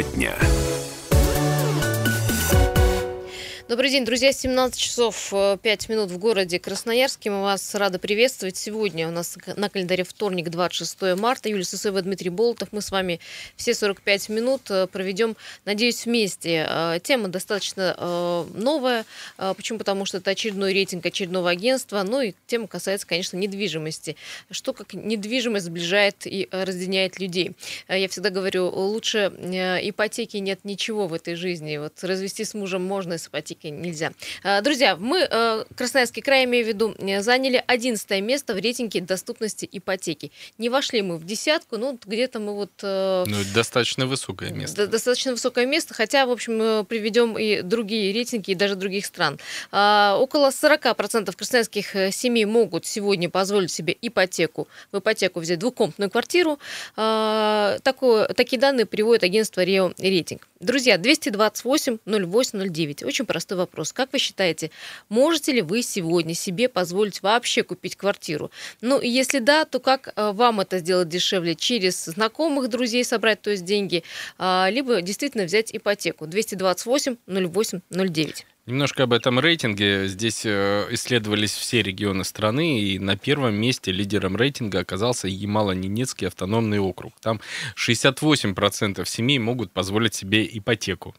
Тема 0.00 0.16
дня. 0.16 0.59
Добрый 3.70 3.88
день, 3.88 4.04
друзья. 4.04 4.32
17 4.32 4.76
часов 4.76 5.30
5 5.30 5.62
э, 5.62 5.92
минут 5.92 6.10
в 6.10 6.18
городе 6.18 6.58
Красноярске. 6.58 7.30
Мы 7.30 7.42
вас 7.42 7.72
рады 7.76 8.00
приветствовать. 8.00 8.56
Сегодня 8.56 9.06
у 9.06 9.12
нас 9.12 9.38
на 9.54 9.68
календаре 9.68 10.02
вторник, 10.02 10.50
26 10.50 11.16
марта. 11.16 11.48
Юлия 11.48 11.62
Сысоева, 11.62 12.02
Дмитрий 12.02 12.30
Болотов. 12.30 12.70
Мы 12.72 12.82
с 12.82 12.90
вами 12.90 13.20
все 13.54 13.72
45 13.72 14.28
минут 14.28 14.62
э, 14.70 14.88
проведем, 14.88 15.36
надеюсь, 15.66 16.04
вместе. 16.04 16.66
Э, 16.68 16.98
тема 17.00 17.28
достаточно 17.28 18.44
новая. 18.54 19.04
Почему? 19.36 19.78
Потому 19.78 20.04
что 20.04 20.18
это 20.18 20.32
очередной 20.32 20.72
рейтинг 20.72 21.06
очередного 21.06 21.50
агентства. 21.50 22.02
Ну 22.02 22.22
и 22.22 22.34
тема 22.48 22.66
касается, 22.66 23.06
конечно, 23.06 23.36
недвижимости. 23.36 24.16
Что 24.50 24.72
как 24.72 24.94
недвижимость 24.94 25.66
сближает 25.66 26.16
и 26.24 26.48
разъединяет 26.50 27.20
людей. 27.20 27.52
Я 27.86 28.08
всегда 28.08 28.30
говорю, 28.30 28.68
лучше 28.68 29.32
ипотеки 29.80 30.38
нет 30.38 30.64
ничего 30.64 31.06
в 31.06 31.14
этой 31.14 31.36
жизни. 31.36 31.76
Вот 31.76 32.02
развести 32.02 32.44
с 32.44 32.54
мужем 32.54 32.82
можно 32.82 33.16
с 33.16 33.28
ипотеки 33.28 33.59
практике 33.60 33.70
нельзя. 33.70 34.12
А, 34.42 34.60
друзья, 34.60 34.96
мы, 34.96 35.26
э, 35.30 35.64
Красноярский 35.76 36.22
край, 36.22 36.44
имею 36.44 36.64
в 36.64 36.68
виду, 36.68 36.94
э, 36.98 37.20
заняли 37.20 37.62
11 37.66 38.20
место 38.20 38.54
в 38.54 38.58
рейтинге 38.58 39.00
доступности 39.00 39.68
ипотеки. 39.70 40.32
Не 40.58 40.68
вошли 40.68 41.02
мы 41.02 41.16
в 41.16 41.24
десятку, 41.24 41.76
ну, 41.76 41.98
где-то 42.04 42.40
мы 42.40 42.54
вот... 42.54 42.70
Э, 42.82 43.24
ну, 43.26 43.36
достаточно 43.54 44.06
высокое 44.06 44.50
место. 44.50 44.86
Достаточно 44.86 45.32
высокое 45.32 45.66
место, 45.66 45.94
хотя, 45.94 46.26
в 46.26 46.30
общем, 46.30 46.84
приведем 46.86 47.38
и 47.38 47.62
другие 47.62 48.12
рейтинги, 48.12 48.52
и 48.52 48.54
даже 48.54 48.74
других 48.74 49.06
стран. 49.06 49.38
А, 49.70 50.16
около 50.18 50.50
40% 50.50 51.34
красноярских 51.36 52.12
семей 52.12 52.44
могут 52.44 52.86
сегодня 52.86 53.28
позволить 53.28 53.70
себе 53.70 53.96
ипотеку, 54.00 54.68
в 54.92 54.98
ипотеку 54.98 55.40
взять 55.40 55.58
двухкомнатную 55.58 56.10
квартиру. 56.10 56.58
А, 56.96 57.78
такое, 57.82 58.28
такие 58.28 58.58
данные 58.58 58.86
приводит 58.86 59.24
агентство 59.24 59.62
Рио 59.62 59.92
Рейтинг. 59.98 60.48
Друзья, 60.60 60.98
228 60.98 61.98
0809. 62.04 63.02
Очень 63.04 63.24
простой 63.24 63.49
вопрос. 63.56 63.92
Как 63.92 64.12
вы 64.12 64.18
считаете, 64.18 64.70
можете 65.08 65.52
ли 65.52 65.62
вы 65.62 65.82
сегодня 65.82 66.34
себе 66.34 66.68
позволить 66.68 67.22
вообще 67.22 67.62
купить 67.62 67.96
квартиру? 67.96 68.50
Ну, 68.80 69.00
если 69.00 69.38
да, 69.38 69.64
то 69.64 69.78
как 69.80 70.12
э, 70.14 70.32
вам 70.32 70.60
это 70.60 70.78
сделать 70.78 71.08
дешевле? 71.08 71.54
Через 71.54 72.04
знакомых, 72.04 72.68
друзей 72.68 73.04
собрать, 73.04 73.42
то 73.42 73.50
есть 73.50 73.64
деньги, 73.64 74.02
а, 74.38 74.68
либо 74.70 75.02
действительно 75.02 75.44
взять 75.44 75.74
ипотеку? 75.74 76.26
228 76.26 77.16
0809. 77.26 78.46
Немножко 78.66 79.02
об 79.02 79.12
этом 79.12 79.40
рейтинге. 79.40 80.06
Здесь 80.06 80.42
э, 80.44 80.86
исследовались 80.90 81.52
все 81.52 81.82
регионы 81.82 82.22
страны, 82.24 82.80
и 82.80 82.98
на 83.00 83.16
первом 83.16 83.54
месте 83.54 83.90
лидером 83.90 84.36
рейтинга 84.36 84.80
оказался 84.80 85.26
Ямало-Ненецкий 85.26 86.28
автономный 86.28 86.78
округ. 86.78 87.14
Там 87.20 87.40
68% 87.76 89.04
семей 89.06 89.38
могут 89.38 89.72
позволить 89.72 90.14
себе 90.14 90.46
ипотеку. 90.46 91.16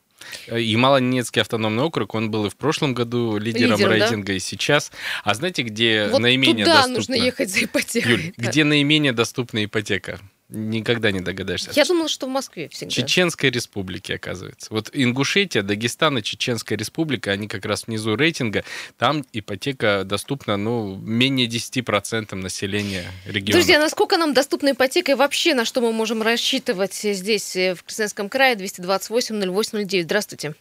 Ямало-Ненецкий 0.48 1.42
автономный 1.42 1.84
округ, 1.84 2.16
он 2.16 2.32
был 2.32 2.46
и 2.46 2.50
в 2.50 2.56
прошлом 2.56 2.94
году 2.94 3.38
лидером, 3.38 3.72
лидером 3.72 3.92
рейтинга, 3.92 4.28
да? 4.28 4.34
и 4.34 4.40
сейчас. 4.40 4.92
А 5.24 5.34
знаете, 5.34 5.64
где 5.64 6.08
вот 6.12 6.20
наименее 6.20 6.66
туда 6.66 6.88
доступна... 6.88 6.96
нужно 6.96 7.14
ехать 7.16 7.50
за 7.50 7.64
ипотекой. 7.66 8.12
Юль, 8.12 8.34
где 8.38 8.64
наименее 8.64 9.14
доступна 9.14 9.64
ипотека? 9.66 10.20
Никогда 10.54 11.12
не 11.12 11.22
догадаешься. 11.22 11.72
Я 11.74 11.86
думала, 11.86 12.10
что 12.10 12.26
в 12.26 12.30
Москве 12.30 12.68
всегда. 12.68 12.92
Чеченской 12.92 13.52
республики, 13.52 14.12
оказывается. 14.12 14.68
Вот 14.70 14.90
Ингушетия, 14.92 15.64
Дагестан 15.64 16.18
и 16.18 16.22
Чеченская 16.22 16.78
республика, 16.78 17.32
они 17.32 17.48
как 17.48 17.66
раз 17.66 17.88
внизу 17.88 18.18
рейтинга. 18.18 18.66
Там 18.98 19.24
ипотека 19.32 20.04
доступна, 20.04 20.58
ну, 20.58 20.98
менее 20.98 21.48
10% 21.48 22.36
населения 22.36 23.06
региона. 23.26 23.54
Друзья, 23.54 23.80
насколько 23.80 24.18
нам 24.18 24.34
доступна 24.34 24.72
ипотека 24.72 25.14
и 25.14 25.16
вообще 25.16 25.54
на 25.54 25.64
что 25.64 25.80
мы 25.80 25.94
можем 25.94 26.22
рассчитывать 26.22 26.96
здесь, 26.96 27.56
э, 27.56 27.74
в 27.74 27.86
Красноярском 27.86 28.28
крае, 28.28 28.58
228-08-09. 28.58 30.04
Здравствуйте. 30.04 30.54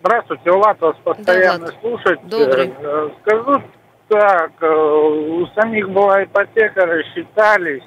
Здравствуйте, 0.00 0.50
Влад 0.50 0.80
вас 0.80 0.96
постоянно 1.04 1.66
да, 1.66 1.80
слушать. 1.82 2.26
Добрый. 2.26 2.72
Э, 2.78 3.10
скажу 3.20 3.62
так, 4.08 4.52
э, 4.62 4.66
у 4.66 5.46
самих 5.48 5.90
была 5.90 6.24
ипотека, 6.24 6.86
рассчитались 6.86 7.82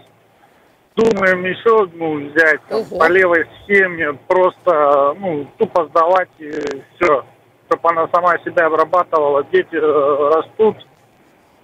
думаем 0.96 1.46
еще 1.46 1.84
одну 1.84 2.30
взять, 2.30 2.62
там, 2.68 2.86
по 2.86 3.10
левой 3.10 3.48
схеме, 3.64 4.14
просто, 4.28 5.16
ну, 5.20 5.48
тупо 5.58 5.86
сдавать 5.88 6.30
и 6.40 6.52
все, 6.96 7.26
чтобы 7.68 7.90
она 7.90 8.08
сама 8.14 8.38
себя 8.40 8.66
обрабатывала, 8.66 9.46
дети 9.52 9.76
э, 9.76 10.32
растут. 10.36 10.78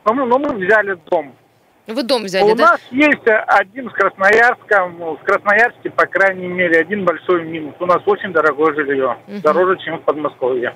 Ну, 0.06 0.14
мы, 0.14 0.26
ну, 0.26 0.40
мы 0.40 0.66
взяли 0.66 0.98
дом. 1.10 1.36
Вы 1.88 2.04
дом 2.04 2.24
взяли, 2.24 2.52
У 2.52 2.56
да? 2.56 2.72
нас 2.72 2.82
есть 2.92 3.22
один 3.26 3.90
в 3.90 3.94
Красноярском, 3.94 4.98
в 5.16 5.24
Красноярске, 5.24 5.90
по 5.90 6.06
крайней 6.06 6.48
мере, 6.48 6.82
один 6.82 7.06
большой 7.06 7.46
минус. 7.46 7.76
У 7.80 7.86
нас 7.86 8.02
очень 8.06 8.34
дорогое 8.34 8.74
жилье, 8.74 9.18
угу. 9.28 9.42
дороже, 9.42 9.78
чем 9.84 10.00
в 10.00 10.02
Подмосковье. 10.04 10.76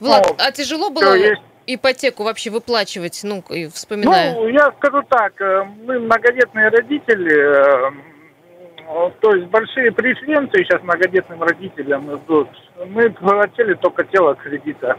Влад, 0.00 0.26
ну, 0.28 0.34
а 0.38 0.52
тяжело 0.52 0.90
было 0.90 1.14
есть 1.14 1.42
ипотеку 1.66 2.24
вообще 2.24 2.50
выплачивать, 2.50 3.20
ну, 3.22 3.42
и 3.50 3.66
вспоминая? 3.68 4.34
Ну, 4.34 4.48
я 4.48 4.72
скажу 4.78 5.02
так, 5.08 5.40
э, 5.40 5.64
мы 5.84 5.98
многодетные 5.98 6.68
родители, 6.68 7.88
э, 7.88 9.10
то 9.20 9.34
есть 9.34 9.48
большие 9.48 9.92
преференции 9.92 10.62
сейчас 10.64 10.82
многодетным 10.82 11.42
родителям 11.42 12.14
идут. 12.16 12.48
Мы 12.86 13.10
платили 13.10 13.74
только 13.74 14.04
тело 14.04 14.34
кредита. 14.34 14.96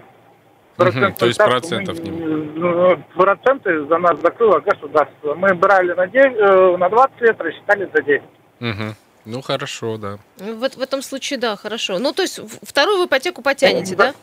Угу, 0.77 1.15
то 1.17 1.25
есть 1.25 1.39
процентов 1.39 1.99
не 1.99 2.11
ну, 2.11 3.01
Проценты 3.15 3.85
за 3.85 3.97
нас 3.97 4.19
закрыло 4.21 4.59
государство. 4.59 5.33
Мы 5.33 5.55
брали 5.55 5.93
на, 5.93 6.07
9, 6.07 6.37
э, 6.37 6.77
на 6.77 6.89
20 6.89 7.21
лет, 7.21 7.41
рассчитали 7.41 7.89
за 7.91 8.01
10. 8.03 8.21
Угу. 8.59 8.95
Ну, 9.25 9.41
хорошо, 9.41 9.97
да. 9.97 10.19
Вот 10.37 10.75
в 10.75 10.81
этом 10.81 11.01
случае, 11.01 11.39
да, 11.39 11.55
хорошо. 11.55 11.97
Ну, 11.99 12.13
то 12.13 12.21
есть 12.21 12.39
вторую 12.61 13.03
в 13.03 13.07
ипотеку 13.07 13.41
потянете, 13.41 13.95
да? 13.95 14.11
да? 14.11 14.13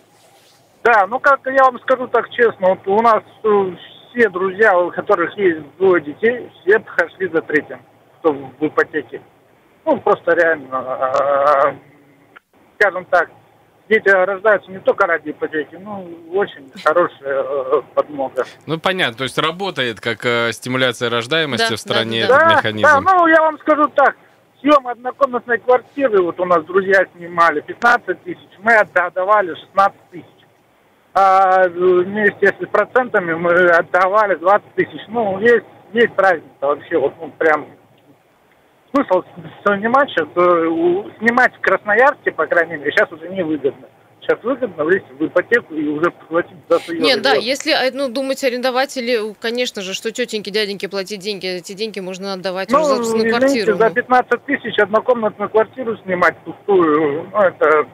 Да, 0.84 1.06
ну 1.06 1.18
как 1.18 1.40
я 1.46 1.64
вам 1.64 1.80
скажу 1.80 2.06
так 2.08 2.28
честно, 2.30 2.68
вот 2.68 2.86
у 2.86 3.00
нас 3.00 3.22
э, 3.42 3.76
все 4.10 4.28
друзья, 4.28 4.78
у 4.78 4.90
которых 4.90 5.34
есть 5.38 5.62
двое 5.78 6.02
детей, 6.02 6.50
все 6.60 6.78
пошли 6.78 7.26
за 7.28 7.40
третьим, 7.40 7.80
кто 8.18 8.32
в 8.32 8.52
ипотеке. 8.60 9.22
Ну, 9.86 9.98
просто 10.02 10.32
реально, 10.32 10.84
э, 10.84 11.72
скажем 12.78 13.06
так, 13.06 13.30
дети 13.88 14.10
рождаются 14.10 14.70
не 14.70 14.78
только 14.78 15.06
ради 15.06 15.30
ипотеки, 15.30 15.76
ну, 15.76 16.06
очень 16.34 16.70
хорошая 16.84 17.42
э, 17.42 17.82
подмога. 17.94 18.44
Ну, 18.66 18.78
понятно, 18.78 19.16
то 19.16 19.24
есть 19.24 19.38
работает 19.38 20.00
как 20.00 20.52
стимуляция 20.52 21.08
рождаемости 21.08 21.70
да, 21.70 21.76
в 21.76 21.80
стране 21.80 22.26
да, 22.26 22.36
этот 22.36 22.48
да, 22.48 22.56
механизм. 22.56 22.82
Да, 22.82 23.00
ну, 23.00 23.26
я 23.26 23.40
вам 23.40 23.58
скажу 23.60 23.88
так, 23.94 24.16
съем 24.60 24.86
однокомнатной 24.86 25.60
квартиры, 25.60 26.20
вот 26.20 26.38
у 26.38 26.44
нас 26.44 26.62
друзья 26.66 27.06
снимали, 27.16 27.62
15 27.62 28.22
тысяч, 28.22 28.38
мы 28.58 28.74
отдавали 28.74 29.54
16 29.54 29.98
тысяч 30.10 30.24
а 31.14 31.68
вместе 31.68 32.48
с 32.48 32.68
процентами 32.68 33.34
мы 33.34 33.52
отдавали 33.52 34.34
20 34.34 34.74
тысяч. 34.74 35.00
Ну, 35.08 35.38
есть, 35.38 35.64
есть 35.92 36.12
разница 36.16 36.48
вообще, 36.60 36.98
вот, 36.98 37.14
ну, 37.20 37.30
прям 37.38 37.66
смысл 38.92 39.22
снимать 39.64 40.10
сейчас, 40.10 40.28
снимать 41.18 41.54
в 41.54 41.60
Красноярске, 41.60 42.32
по 42.32 42.46
крайней 42.46 42.76
мере, 42.76 42.90
сейчас 42.90 43.10
уже 43.12 43.28
невыгодно. 43.28 43.86
Сейчас 44.20 44.42
выгодно 44.42 44.84
влезть 44.84 45.04
в 45.18 45.26
ипотеку 45.26 45.74
и 45.74 45.86
уже 45.86 46.10
платить 46.28 46.56
за 46.68 46.78
свое 46.78 47.00
Нет, 47.00 47.20
да, 47.20 47.34
если 47.34 47.72
э, 47.72 47.90
ну, 47.92 48.08
думать 48.08 48.42
арендодатели, 48.42 49.34
конечно 49.38 49.82
же, 49.82 49.92
что 49.92 50.10
тетеньки, 50.10 50.48
дяденьки 50.48 50.86
платить 50.86 51.20
деньги, 51.20 51.46
эти 51.46 51.74
деньги 51.74 52.00
можно 52.00 52.32
отдавать 52.32 52.70
ну, 52.70 52.78
уже 52.78 52.86
за 52.86 52.96
собственную 52.96 53.28
квартиру. 53.28 53.76
за 53.76 53.90
15 53.90 54.44
тысяч 54.46 54.78
однокомнатную 54.78 55.50
квартиру 55.50 55.98
снимать 55.98 56.38
пустую, 56.38 57.28
ну, 57.30 57.38
это 57.38 57.86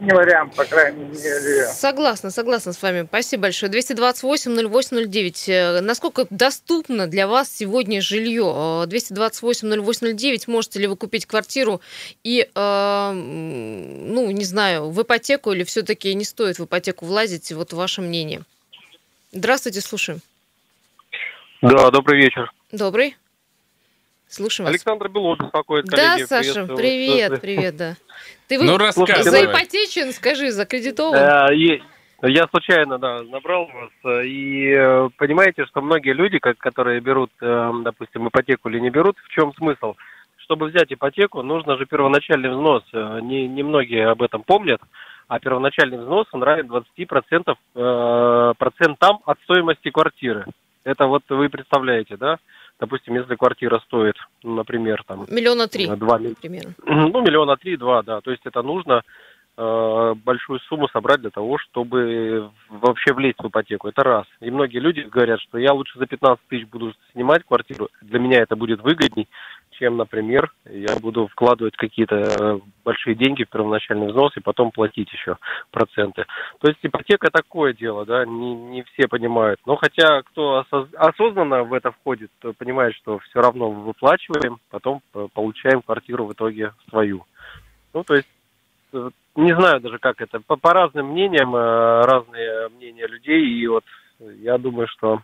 не 0.00 0.12
вариант, 0.12 0.54
по 0.54 0.64
крайней 0.64 1.04
мере. 1.04 1.66
Согласна, 1.66 2.30
согласна 2.30 2.72
с 2.72 2.82
вами. 2.82 3.06
Спасибо 3.06 3.42
большое. 3.42 3.70
228-08-09. 3.72 5.50
Э, 5.50 5.80
насколько 5.80 6.26
доступно 6.30 7.06
для 7.06 7.28
вас 7.28 7.54
сегодня 7.54 8.00
жилье? 8.00 8.84
228-08-09. 8.86 10.44
Э, 10.46 10.50
Можете 10.50 10.80
ли 10.80 10.86
вы 10.88 10.96
купить 10.96 11.26
квартиру 11.26 11.80
и, 12.24 12.48
э, 12.52 13.10
ну, 13.12 14.30
не 14.30 14.44
знаю, 14.44 14.90
в 14.90 15.00
ипотеку 15.00 15.52
или 15.52 15.62
все-таки 15.62 16.12
не 16.14 16.24
стоит 16.24 16.58
в 16.58 16.64
ипотеку 16.64 17.06
влазить? 17.06 17.52
Вот 17.52 17.72
ваше 17.72 18.00
мнение. 18.00 18.42
Здравствуйте, 19.32 19.80
слушаем. 19.80 20.20
Да, 21.62 21.90
добрый 21.90 22.20
вечер. 22.20 22.52
Добрый. 22.72 23.16
Слушаем 24.28 24.66
вас. 24.66 24.72
Александр 24.72 25.08
Белов 25.08 25.38
беспокоит, 25.38 25.88
коллеги. 25.88 26.22
Да, 26.22 26.26
Саша, 26.26 26.66
привет, 26.66 27.40
привет, 27.40 27.76
да. 27.76 27.96
Ты 28.48 28.58
вы... 28.58 28.64
ну, 28.64 28.78
за 28.78 29.44
ипотечен, 29.44 30.12
скажи, 30.12 30.50
за 30.50 30.66
кредитован? 30.66 31.16
Э, 32.24 32.30
я 32.30 32.46
случайно, 32.48 32.98
да, 32.98 33.22
набрал 33.22 33.66
вас. 33.66 33.90
Э, 34.04 34.24
и 34.24 34.74
э, 34.76 35.08
понимаете, 35.16 35.64
что 35.66 35.80
многие 35.80 36.12
люди, 36.12 36.38
которые 36.38 37.00
берут, 37.00 37.30
допустим, 37.40 38.28
ипотеку 38.28 38.68
или 38.68 38.80
не 38.80 38.90
берут, 38.90 39.16
в 39.18 39.28
чем 39.28 39.52
смысл? 39.54 39.94
Чтобы 40.36 40.66
взять 40.66 40.92
ипотеку, 40.92 41.42
нужно 41.42 41.78
же 41.78 41.86
первоначальный 41.86 42.50
взнос. 42.50 42.82
Не, 42.92 43.48
не 43.48 43.62
многие 43.62 44.06
об 44.10 44.22
этом 44.22 44.42
помнят. 44.42 44.80
А 45.26 45.40
первоначальный 45.40 45.96
взнос, 45.96 46.26
он 46.32 46.42
равен 46.42 46.66
20% 46.66 48.54
процентам 48.58 49.20
от 49.24 49.38
стоимости 49.44 49.90
квартиры. 49.90 50.44
Это 50.84 51.06
вот 51.06 51.22
вы 51.30 51.48
представляете, 51.48 52.18
да? 52.18 52.36
Допустим, 52.80 53.14
если 53.14 53.36
квартира 53.36 53.80
стоит, 53.80 54.16
ну, 54.42 54.54
например, 54.54 55.02
там... 55.06 55.26
Миллиона 55.30 55.68
три, 55.68 55.86
2 55.86 56.18
примерно. 56.40 56.74
Ну, 56.84 57.20
миллиона 57.22 57.56
три-два, 57.56 58.02
да. 58.02 58.20
То 58.20 58.30
есть 58.30 58.42
это 58.44 58.62
нужно 58.62 59.02
э, 59.56 60.14
большую 60.24 60.60
сумму 60.60 60.88
собрать 60.88 61.20
для 61.20 61.30
того, 61.30 61.58
чтобы 61.58 62.50
вообще 62.68 63.12
влезть 63.12 63.38
в 63.40 63.48
ипотеку. 63.48 63.88
Это 63.88 64.02
раз. 64.02 64.26
И 64.40 64.50
многие 64.50 64.78
люди 64.78 65.00
говорят, 65.00 65.40
что 65.40 65.58
я 65.58 65.72
лучше 65.72 65.98
за 65.98 66.06
15 66.06 66.44
тысяч 66.48 66.66
буду 66.66 66.94
снимать 67.12 67.44
квартиру. 67.44 67.88
Для 68.02 68.18
меня 68.18 68.40
это 68.40 68.56
будет 68.56 68.82
выгодней, 68.82 69.28
чем, 69.78 69.96
например, 69.96 70.52
я 70.64 70.96
буду 70.96 71.26
вкладывать 71.28 71.76
какие-то 71.76 72.16
э, 72.16 72.58
большие 72.84 73.14
деньги 73.14 73.44
в 73.44 73.48
первоначальный 73.48 74.08
взнос 74.08 74.36
и 74.36 74.40
потом 74.40 74.70
платить 74.70 75.12
еще 75.12 75.36
проценты. 75.70 76.26
То 76.60 76.68
есть 76.68 76.80
ипотека 76.82 77.30
такое 77.30 77.72
дело, 77.72 78.04
да, 78.04 78.24
не, 78.24 78.54
не 78.54 78.82
все 78.82 79.08
понимают. 79.08 79.60
Но 79.66 79.76
хотя 79.76 80.22
кто 80.22 80.58
осоз- 80.58 80.94
осознанно 80.94 81.64
в 81.64 81.72
это 81.72 81.92
входит, 81.92 82.30
то 82.40 82.52
понимает, 82.52 82.94
что 82.96 83.18
все 83.18 83.40
равно 83.40 83.70
выплачиваем, 83.70 84.58
потом 84.70 85.02
э, 85.14 85.26
получаем 85.32 85.82
квартиру 85.82 86.26
в 86.26 86.32
итоге 86.32 86.72
свою. 86.88 87.24
Ну, 87.92 88.04
то 88.04 88.14
есть 88.14 88.28
э, 88.92 89.10
не 89.36 89.54
знаю 89.54 89.80
даже 89.80 89.98
как 89.98 90.20
это. 90.20 90.40
По, 90.40 90.56
по 90.56 90.72
разным 90.72 91.08
мнениям, 91.08 91.54
разные 91.54 92.68
мнения 92.68 93.06
людей. 93.06 93.44
И 93.44 93.66
вот 93.66 93.84
я 94.20 94.58
думаю, 94.58 94.86
что 94.88 95.22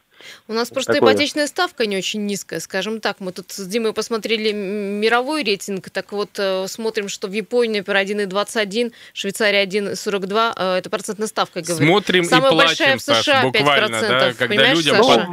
У 0.48 0.52
нас 0.52 0.68
Вот 0.68 0.74
просто 0.74 0.94
такое. 0.94 1.12
ипотечная 1.12 1.46
ставка 1.46 1.86
не 1.86 1.96
очень 1.96 2.26
низкая, 2.26 2.60
скажем 2.60 3.00
так. 3.00 3.20
Мы 3.20 3.32
тут 3.32 3.50
с 3.50 3.66
Димой 3.66 3.92
посмотрели 3.92 4.52
мировой 4.52 5.42
рейтинг, 5.42 5.90
так 5.90 6.12
вот 6.12 6.30
э, 6.38 6.66
смотрим, 6.68 7.08
что 7.08 7.28
в 7.28 7.32
Японии, 7.32 7.78
например, 7.78 8.28
1,21, 8.28 8.92
Швейцария 9.12 9.64
1,42, 9.64 10.52
э, 10.56 10.78
это 10.78 10.90
процентная 10.90 11.28
ставка, 11.28 11.60
говорит. 11.60 11.88
Смотрим 11.88 12.24
Самая 12.24 12.52
и 12.52 12.56
большая 12.56 12.76
плачем, 12.76 12.98
в 12.98 13.02
США 13.02 13.42
Саш, 13.42 13.44
буквально, 13.44 13.96
5%, 13.96 14.08
да, 14.08 14.32
когда 14.32 14.46
понимаешь, 14.46 14.76
людям 14.76 14.96
Саша? 14.96 15.28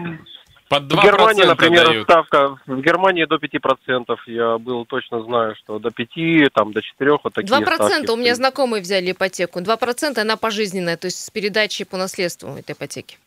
под, 0.70 0.90
под 0.90 0.92
2% 0.92 1.00
в 1.00 1.04
Германии, 1.04 1.44
например, 1.44 1.86
дают. 1.86 2.04
ставка 2.04 2.58
в 2.66 2.82
Германии 2.82 3.26
до 3.26 3.36
5%. 3.36 4.18
Я 4.28 4.58
был 4.58 4.86
точно 4.86 5.24
знаю, 5.24 5.56
что 5.56 5.80
до 5.80 5.92
5, 5.92 6.54
там 6.54 6.74
до 6.74 6.82
4 6.82 7.12
вот 7.24 7.34
такие 7.34 7.58
2% 7.58 7.64
ставки. 7.64 8.10
у 8.12 8.16
меня 8.16 8.36
знакомые 8.36 8.82
взяли 8.82 9.12
ипотеку. 9.12 9.60
2% 9.60 10.20
она 10.20 10.36
пожизненная, 10.36 10.98
то 10.98 11.06
есть 11.06 11.24
с 11.24 11.30
передачей 11.30 11.86
по 11.86 11.98
наследству 11.98 12.50
этой 12.56 12.74
ипотеки. 12.74 13.18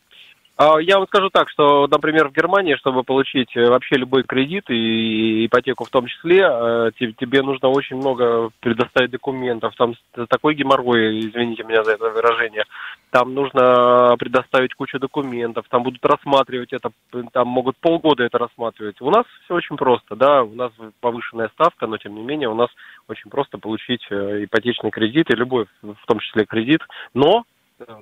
А 0.62 0.78
Я 0.78 0.98
вам 0.98 1.06
скажу 1.06 1.30
так, 1.30 1.48
что, 1.48 1.86
например, 1.86 2.28
в 2.28 2.34
Германии, 2.34 2.74
чтобы 2.74 3.02
получить 3.02 3.56
э, 3.56 3.64
вообще 3.70 3.94
любой 3.94 4.24
кредит 4.24 4.68
и 4.68 5.46
ипотеку 5.46 5.86
в 5.86 5.88
том 5.88 6.04
числе, 6.06 6.46
э, 6.46 6.90
те- 6.98 7.12
тебе 7.12 7.40
нужно 7.40 7.68
очень 7.70 7.96
много 7.96 8.50
предоставить 8.60 9.10
документов. 9.10 9.74
Там 9.78 9.94
с- 9.94 10.26
такой 10.26 10.54
геморрой, 10.54 11.18
извините 11.20 11.64
меня 11.64 11.82
за 11.82 11.92
это 11.92 12.10
выражение. 12.10 12.64
Там 13.10 13.32
нужно 13.32 14.14
предоставить 14.18 14.74
кучу 14.74 14.98
документов, 14.98 15.64
там 15.70 15.82
будут 15.82 16.04
рассматривать 16.04 16.74
это, 16.74 16.90
там 17.32 17.48
могут 17.48 17.78
полгода 17.78 18.24
это 18.24 18.36
рассматривать. 18.36 19.00
У 19.00 19.10
нас 19.10 19.24
все 19.44 19.54
очень 19.54 19.76
просто, 19.78 20.14
да, 20.14 20.42
у 20.42 20.54
нас 20.54 20.72
повышенная 21.00 21.48
ставка, 21.54 21.86
но 21.86 21.96
тем 21.96 22.14
не 22.14 22.22
менее 22.22 22.50
у 22.50 22.54
нас 22.54 22.68
очень 23.08 23.30
просто 23.30 23.56
получить 23.56 24.06
э, 24.10 24.44
ипотечный 24.44 24.90
кредит 24.90 25.30
и 25.30 25.36
любой, 25.36 25.68
в 25.80 26.06
том 26.06 26.18
числе 26.18 26.44
кредит, 26.44 26.82
но 27.14 27.38
э, 27.38 27.49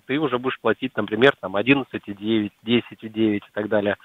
ты 0.07 0.19
уже 0.19 0.39
будешь 0.39 0.59
платить, 0.61 0.97
например, 0.97 1.35
там 1.41 1.57
11,9, 1.57 2.51
10,9 2.65 3.37
и 3.37 3.43
так 3.53 3.69
далее. 3.69 3.97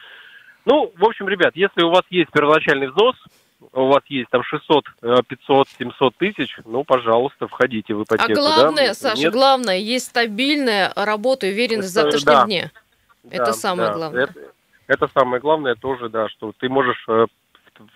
Ну, 0.65 0.91
в 0.95 1.05
общем, 1.05 1.27
ребят, 1.27 1.55
если 1.55 1.81
у 1.83 1.89
вас 1.89 2.03
есть 2.09 2.31
первоначальный 2.31 2.87
взнос, 2.87 3.15
у 3.71 3.87
вас 3.87 4.03
есть 4.07 4.29
там 4.29 4.43
600, 4.43 4.85
э, 5.01 5.15
500, 5.27 5.69
700 5.77 6.15
тысяч, 6.17 6.57
ну, 6.65 6.83
пожалуйста, 6.83 7.47
входите 7.47 7.93
в 7.93 8.01
А 8.01 8.03
ипотеку. 8.03 8.39
главное, 8.41 8.87
да? 8.87 8.93
Саша, 8.93 9.21
Нет? 9.21 9.33
главное, 9.33 9.77
есть 9.77 10.07
стабильная 10.07 10.91
работа 10.95 11.47
и 11.47 11.51
уверенность 11.51 11.93
в 11.93 11.97
Это 11.97 12.11
завтрашнем 12.11 12.33
да. 12.33 12.45
дне. 12.45 12.71
Это 13.29 13.45
Да, 13.45 13.53
самое 13.53 13.89
да, 13.89 13.95
главное. 13.95 14.23
Это, 14.23 14.33
это 14.87 15.07
самое 15.07 15.41
главное 15.41 15.75
тоже, 15.75 16.09
да, 16.09 16.27
что 16.29 16.53
ты 16.57 16.67
можешь 16.69 17.03
э, 17.07 17.25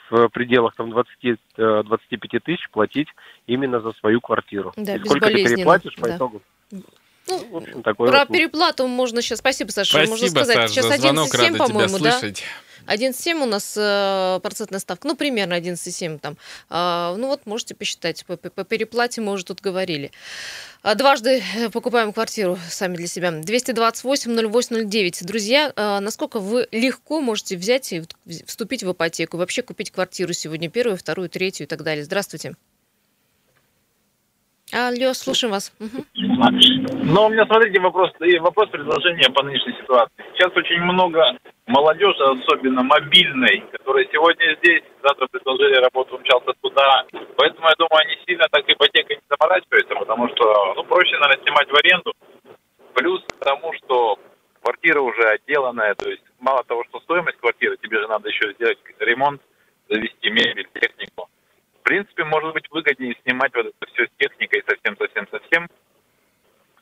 в 0.09 0.29
пределах 0.29 0.75
там 0.75 0.89
20, 0.89 1.09
э, 1.23 1.83
25 1.83 2.43
тысяч 2.43 2.69
платить 2.71 3.09
именно 3.45 3.81
за 3.81 3.91
свою 3.93 4.21
квартиру. 4.21 4.73
Да, 4.77 4.95
И 4.95 4.99
сколько 4.99 5.27
ты 5.27 5.43
переплатишь 5.43 5.95
по 5.95 6.07
да. 6.07 6.15
итогу? 6.15 6.41
Ну, 7.27 7.47
в 7.51 7.57
общем, 7.57 7.83
такой 7.83 8.09
Про 8.09 8.19
вот, 8.19 8.29
ну, 8.29 8.35
переплату 8.35 8.87
можно 8.87 9.21
сейчас... 9.21 9.39
Спасибо, 9.39 9.71
Саша. 9.71 9.97
можно 9.99 10.17
Спасибо, 10.17 10.39
сказать. 10.39 10.55
Саш, 10.55 10.71
сейчас 10.71 10.85
за 10.87 10.97
звонок, 10.97 11.33
11,7, 11.33 11.37
рада 11.37 11.53
тебя 11.55 11.65
по-моему, 11.65 11.99
да? 11.99 12.19
слышать. 12.19 12.43
1,7 12.87 13.43
у 13.43 13.45
нас 13.45 13.75
э, 13.77 14.39
процентная 14.41 14.79
ставка, 14.79 15.07
ну, 15.07 15.15
примерно 15.15 15.53
11,7 15.53 16.19
там. 16.19 16.37
А, 16.69 17.15
ну, 17.17 17.27
вот 17.27 17.45
можете 17.45 17.75
посчитать, 17.75 18.25
по, 18.25 18.37
по- 18.37 18.49
по 18.49 18.63
переплате 18.63 19.21
мы 19.21 19.33
уже 19.33 19.45
тут 19.45 19.61
говорили. 19.61 20.11
А, 20.83 20.95
дважды 20.95 21.43
э, 21.57 21.69
покупаем 21.69 22.13
квартиру 22.13 22.57
сами 22.69 22.95
для 22.95 23.07
себя. 23.07 23.29
228-08-09. 23.29 25.25
Друзья, 25.25 25.73
а, 25.75 25.99
насколько 25.99 26.39
вы 26.39 26.67
легко 26.71 27.19
можете 27.19 27.57
взять 27.57 27.91
и 27.91 28.03
вступить 28.45 28.83
в 28.83 28.91
ипотеку, 28.91 29.37
вообще 29.37 29.61
купить 29.61 29.91
квартиру 29.91 30.33
сегодня, 30.33 30.69
первую, 30.69 30.97
вторую, 30.97 31.29
третью 31.29 31.65
и 31.65 31.69
так 31.69 31.83
далее. 31.83 32.05
Здравствуйте. 32.05 32.55
Алло, 34.73 35.13
слушаем 35.13 35.51
вас. 35.53 35.71
Но 35.79 37.27
у 37.27 37.29
меня, 37.29 37.45
смотрите, 37.45 37.79
вопрос, 37.79 38.11
вопрос 38.41 38.69
предложения 38.69 39.29
по 39.29 39.43
нынешней 39.43 39.73
ситуации. 39.81 40.11
Сейчас 40.33 40.51
очень 40.57 40.81
много 40.81 41.23
молодежи, 41.67 42.21
особенно 42.21 42.83
мобильной, 42.83 43.63
которая 43.71 44.05
сегодня 44.11 44.57
здесь, 44.61 44.83
завтра 45.01 45.27
предложили 45.27 45.75
работу, 45.75 46.15
умчался 46.15 46.51
туда. 46.61 47.05
Поэтому, 47.37 47.67
я 47.67 47.75
думаю, 47.77 48.01
они 48.05 48.17
сильно 48.27 48.45
так 48.51 48.63
ипотекой 48.67 49.15
не 49.15 49.21
заморачиваются, 49.29 49.95
потому 49.95 50.27
что, 50.35 50.73
ну, 50.75 50.83
проще, 50.83 51.17
наверное, 51.17 51.43
снимать 51.43 51.69
в 51.69 51.75
аренду. 51.75 52.13
Плюс 52.93 53.23
к 53.39 53.45
тому, 53.45 53.71
что 53.73 54.19
квартира 54.61 54.99
уже 54.99 55.23
отделанная, 55.29 55.95
то 55.95 56.09
есть 56.09 56.23
мало 56.39 56.63
того, 56.65 56.83
что 56.89 56.99
стоимость 57.01 57.37
квартиры, 57.37 57.77
тебе 57.77 58.01
же 58.01 58.07
надо 58.07 58.27
еще 58.27 58.53
сделать 58.53 58.79
ремонт, 58.99 59.41
завести 59.87 60.29
мебель, 60.29 60.67
технику. 60.73 61.29
В 61.87 61.89
принципе, 61.89 62.25
может 62.25 62.51
быть 62.51 62.65
выгоднее 62.69 63.15
снимать 63.23 63.53
вот 63.55 63.67
это 63.67 63.93
все 63.93 64.07
с 64.07 64.09
техникой 64.17 64.61
совсем-совсем-совсем, 64.67 65.69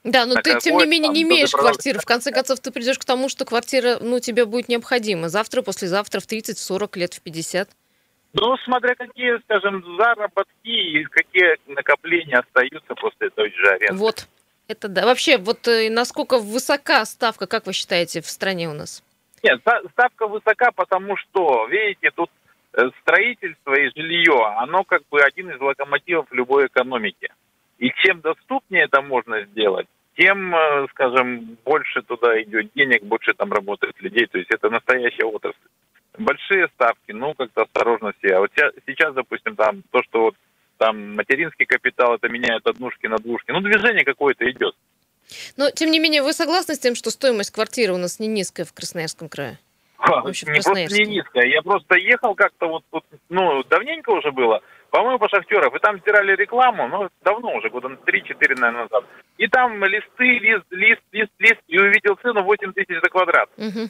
Да, 0.04 0.26
но 0.26 0.42
ты, 0.42 0.58
тем 0.58 0.78
не 0.78 0.88
менее, 0.88 1.12
не 1.12 1.22
имеешь 1.22 1.52
квартиры. 1.52 2.00
В 2.00 2.06
конце 2.06 2.32
концов, 2.32 2.60
ты 2.60 2.72
придешь 2.72 2.98
к 2.98 3.06
тому, 3.06 3.30
что 3.30 3.46
квартира, 3.46 4.00
ну, 4.02 4.20
тебе 4.20 4.46
будет 4.46 4.68
необходима. 4.68 5.30
Завтра, 5.30 5.62
послезавтра, 5.62 6.20
в 6.20 6.26
30, 6.26 6.58
в 6.58 6.60
40 6.60 6.98
лет, 6.98 7.14
в 7.14 7.22
50. 7.22 7.70
Ну, 8.34 8.58
смотря 8.66 8.96
какие, 8.96 9.40
скажем, 9.44 9.86
заработки 9.96 10.50
и 10.64 11.04
какие 11.04 11.56
накопления 11.68 12.40
остаются 12.40 12.96
после 12.96 13.30
той 13.30 13.52
же 13.52 13.68
аренды. 13.68 13.94
Вот. 14.02 14.28
Это 14.68 14.88
да. 14.88 15.06
Вообще, 15.06 15.38
вот 15.38 15.68
э, 15.68 15.92
насколько 15.92 16.40
высока 16.40 17.06
ставка, 17.06 17.46
как 17.46 17.68
вы 17.68 17.74
считаете, 17.74 18.22
в 18.22 18.28
стране 18.28 18.70
у 18.70 18.74
нас? 18.74 19.04
Нет, 19.44 19.60
ста- 19.62 19.84
ставка 19.92 20.26
высока, 20.26 20.72
потому 20.72 21.16
что, 21.16 21.68
видите, 21.68 22.10
тут 22.10 22.32
строительство 23.02 23.74
и 23.74 23.92
жилье, 23.96 24.46
оно 24.58 24.84
как 24.84 25.04
бы 25.10 25.22
один 25.22 25.50
из 25.52 25.60
локомотивов 25.60 26.32
любой 26.32 26.68
экономики. 26.68 27.30
И 27.78 27.92
чем 28.04 28.22
доступнее 28.22 28.86
это 28.86 29.02
можно 29.02 29.44
сделать, 29.46 29.88
тем, 30.18 30.56
э, 30.56 30.88
скажем, 30.92 31.58
больше 31.66 32.02
туда 32.02 32.42
идет 32.42 32.72
денег, 32.74 33.04
больше 33.04 33.34
там 33.34 33.52
работает 33.52 34.00
людей. 34.02 34.28
То 34.28 34.38
есть 34.38 34.50
это 34.54 34.70
настоящая 34.70 35.26
отрасль. 35.26 35.58
Большие 36.18 36.68
ставки, 36.70 37.12
ну, 37.12 37.34
как-то 37.34 37.64
осторожно 37.64 38.14
все. 38.18 38.36
А 38.36 38.40
вот 38.40 38.52
сейчас, 38.88 39.14
допустим, 39.14 39.56
там 39.56 39.84
то, 39.92 40.02
что 40.04 40.22
вот 40.22 40.36
там 40.78 41.16
материнский 41.16 41.66
капитал, 41.66 42.16
это 42.16 42.30
меняют 42.30 42.66
однушки 42.66 43.08
на 43.08 43.18
двушки. 43.18 43.52
Ну, 43.52 43.60
движение 43.60 44.06
какое-то 44.06 44.50
идет. 44.50 44.76
Но, 45.58 45.70
тем 45.72 45.92
не 45.92 46.00
менее, 46.00 46.22
вы 46.22 46.34
согласны 46.34 46.76
с 46.76 46.80
тем, 46.80 46.96
что 46.96 47.10
стоимость 47.12 47.52
квартиры 47.52 47.94
у 47.94 47.98
нас 47.98 48.20
не 48.20 48.28
низкая 48.28 48.66
в 48.66 48.74
Красноярском 48.74 49.28
крае? 49.28 49.58
Вообще 50.08 50.46
не 50.48 50.60
просто 50.62 50.94
не 50.94 51.06
низкая. 51.06 51.46
Я 51.46 51.62
просто 51.62 51.96
ехал 51.96 52.36
как-то 52.36 52.68
вот, 52.68 52.84
вот, 52.92 53.04
ну, 53.30 53.64
давненько 53.64 54.12
уже 54.12 54.32
было, 54.32 54.62
по-моему, 54.92 55.20
по 55.20 55.30
Шахтеров, 55.30 55.76
и 55.76 55.80
там 55.80 56.00
стирали 56.00 56.36
рекламу, 56.36 56.88
ну, 56.88 57.10
давно 57.24 57.54
уже, 57.56 57.70
года 57.70 57.90
на 57.90 57.96
3-4, 57.96 58.56
наверное, 58.60 58.84
назад. 58.84 59.06
И 59.38 59.48
там 59.48 59.84
листы, 59.84 60.40
лист, 60.40 60.66
лист, 60.72 61.02
лист, 61.12 61.32
лист, 61.40 61.62
и 61.68 61.80
увидел 61.80 62.16
цену 62.22 62.44
8 62.44 62.74
тысяч 62.74 62.96
за 63.02 63.10
квадрат. 63.10 63.50
Мгм. 63.58 63.90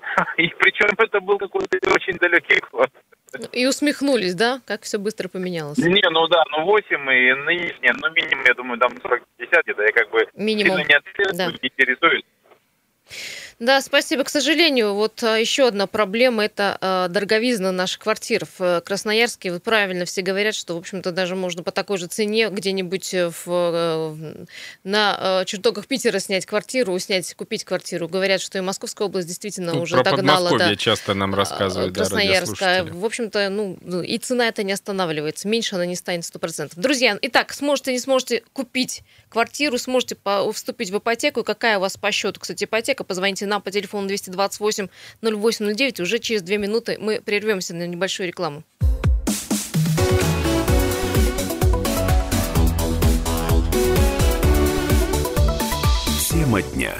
И 0.38 0.48
причем 0.58 0.88
это 0.98 1.20
был 1.20 1.38
какой-то 1.38 1.78
очень 1.94 2.16
далекий 2.18 2.60
год. 2.72 2.90
И 3.52 3.64
усмехнулись, 3.66 4.34
да? 4.34 4.60
Как 4.66 4.82
все 4.82 4.98
быстро 4.98 5.28
поменялось. 5.28 5.78
Не, 5.78 6.02
ну 6.10 6.26
да, 6.26 6.42
ну 6.50 6.64
8 6.64 6.96
и 7.12 7.34
нынешнее, 7.34 7.92
ну 8.02 8.10
минимум, 8.10 8.44
я 8.44 8.54
думаю, 8.54 8.78
там 8.80 8.92
40-50 8.92 9.62
где-то, 9.64 9.82
я 9.82 9.92
как 9.92 10.10
бы 10.10 10.26
Минимум. 10.34 10.78
сильно 10.78 10.88
не 10.88 10.94
отслеживаю, 10.94 11.36
Да. 11.52 11.58
не 11.62 11.68
интересуюсь. 11.68 12.24
Да, 13.60 13.82
спасибо. 13.82 14.24
К 14.24 14.30
сожалению, 14.30 14.94
вот 14.94 15.22
а, 15.22 15.36
еще 15.38 15.68
одна 15.68 15.86
проблема– 15.86 16.44
это 16.46 16.78
а, 16.80 17.08
дороговизна 17.08 17.72
наших 17.72 17.98
квартир 17.98 18.46
в 18.58 18.62
э, 18.62 18.80
Красноярске. 18.80 19.52
Вот 19.52 19.62
правильно 19.62 20.06
все 20.06 20.22
говорят, 20.22 20.54
что, 20.54 20.74
в 20.74 20.78
общем-то, 20.78 21.12
даже 21.12 21.36
можно 21.36 21.62
по 21.62 21.70
такой 21.70 21.98
же 21.98 22.06
цене 22.06 22.48
где-нибудь 22.48 23.12
э, 23.12 23.28
в, 23.28 23.42
э, 23.46 24.08
в- 24.08 24.46
на 24.82 25.44
чертогах 25.44 25.86
Питера 25.86 26.18
снять 26.20 26.46
квартиру, 26.46 26.98
снять, 26.98 27.34
купить 27.34 27.64
квартиру. 27.64 28.08
Говорят, 28.08 28.40
что 28.40 28.56
и 28.56 28.62
Московская 28.62 29.04
область 29.04 29.28
действительно 29.28 29.74
Ну, 29.74 29.82
уже 29.82 29.96
Про 29.96 30.04
догнала 30.04 30.44
Подмосковье 30.48 30.74
до 30.74 30.80
часто 30.80 31.12
нам 31.12 31.34
рассказывают, 31.34 31.92
да, 31.92 32.00
Красноярска. 32.00 32.64
радиослушатели. 32.64 32.98
В 32.98 33.04
общем-то, 33.04 33.48
ну, 33.50 33.78
ну, 33.82 34.00
и 34.00 34.16
цена 34.16 34.48
это 34.48 34.62
не 34.62 34.72
останавливается. 34.72 35.46
Меньше 35.48 35.74
она 35.74 35.84
не 35.84 35.96
станет 35.96 36.24
100%. 36.24 36.72
Друзья, 36.76 37.18
итак, 37.20 37.52
сможете, 37.52 37.92
не 37.92 37.98
сможете 37.98 38.42
купить 38.54 39.02
квартиру, 39.28 39.76
сможете 39.76 40.14
по- 40.14 40.50
вступить 40.54 40.88
в 40.88 40.96
ипотеку. 40.96 41.44
Какая 41.44 41.76
у 41.76 41.82
вас 41.82 41.98
по 41.98 42.10
счету, 42.10 42.40
кстати, 42.40 42.64
ипотека? 42.64 43.04
Позвоните 43.04 43.49
нам 43.50 43.60
по 43.60 43.70
телефону 43.70 44.08
228 44.08 44.88
0809. 45.22 46.00
Уже 46.00 46.18
через 46.18 46.42
две 46.42 46.56
минуты 46.56 46.96
мы 46.98 47.20
прервемся 47.20 47.74
на 47.74 47.86
небольшую 47.86 48.28
рекламу. 48.28 48.64
Тема 56.30 56.62
дня. 56.62 56.94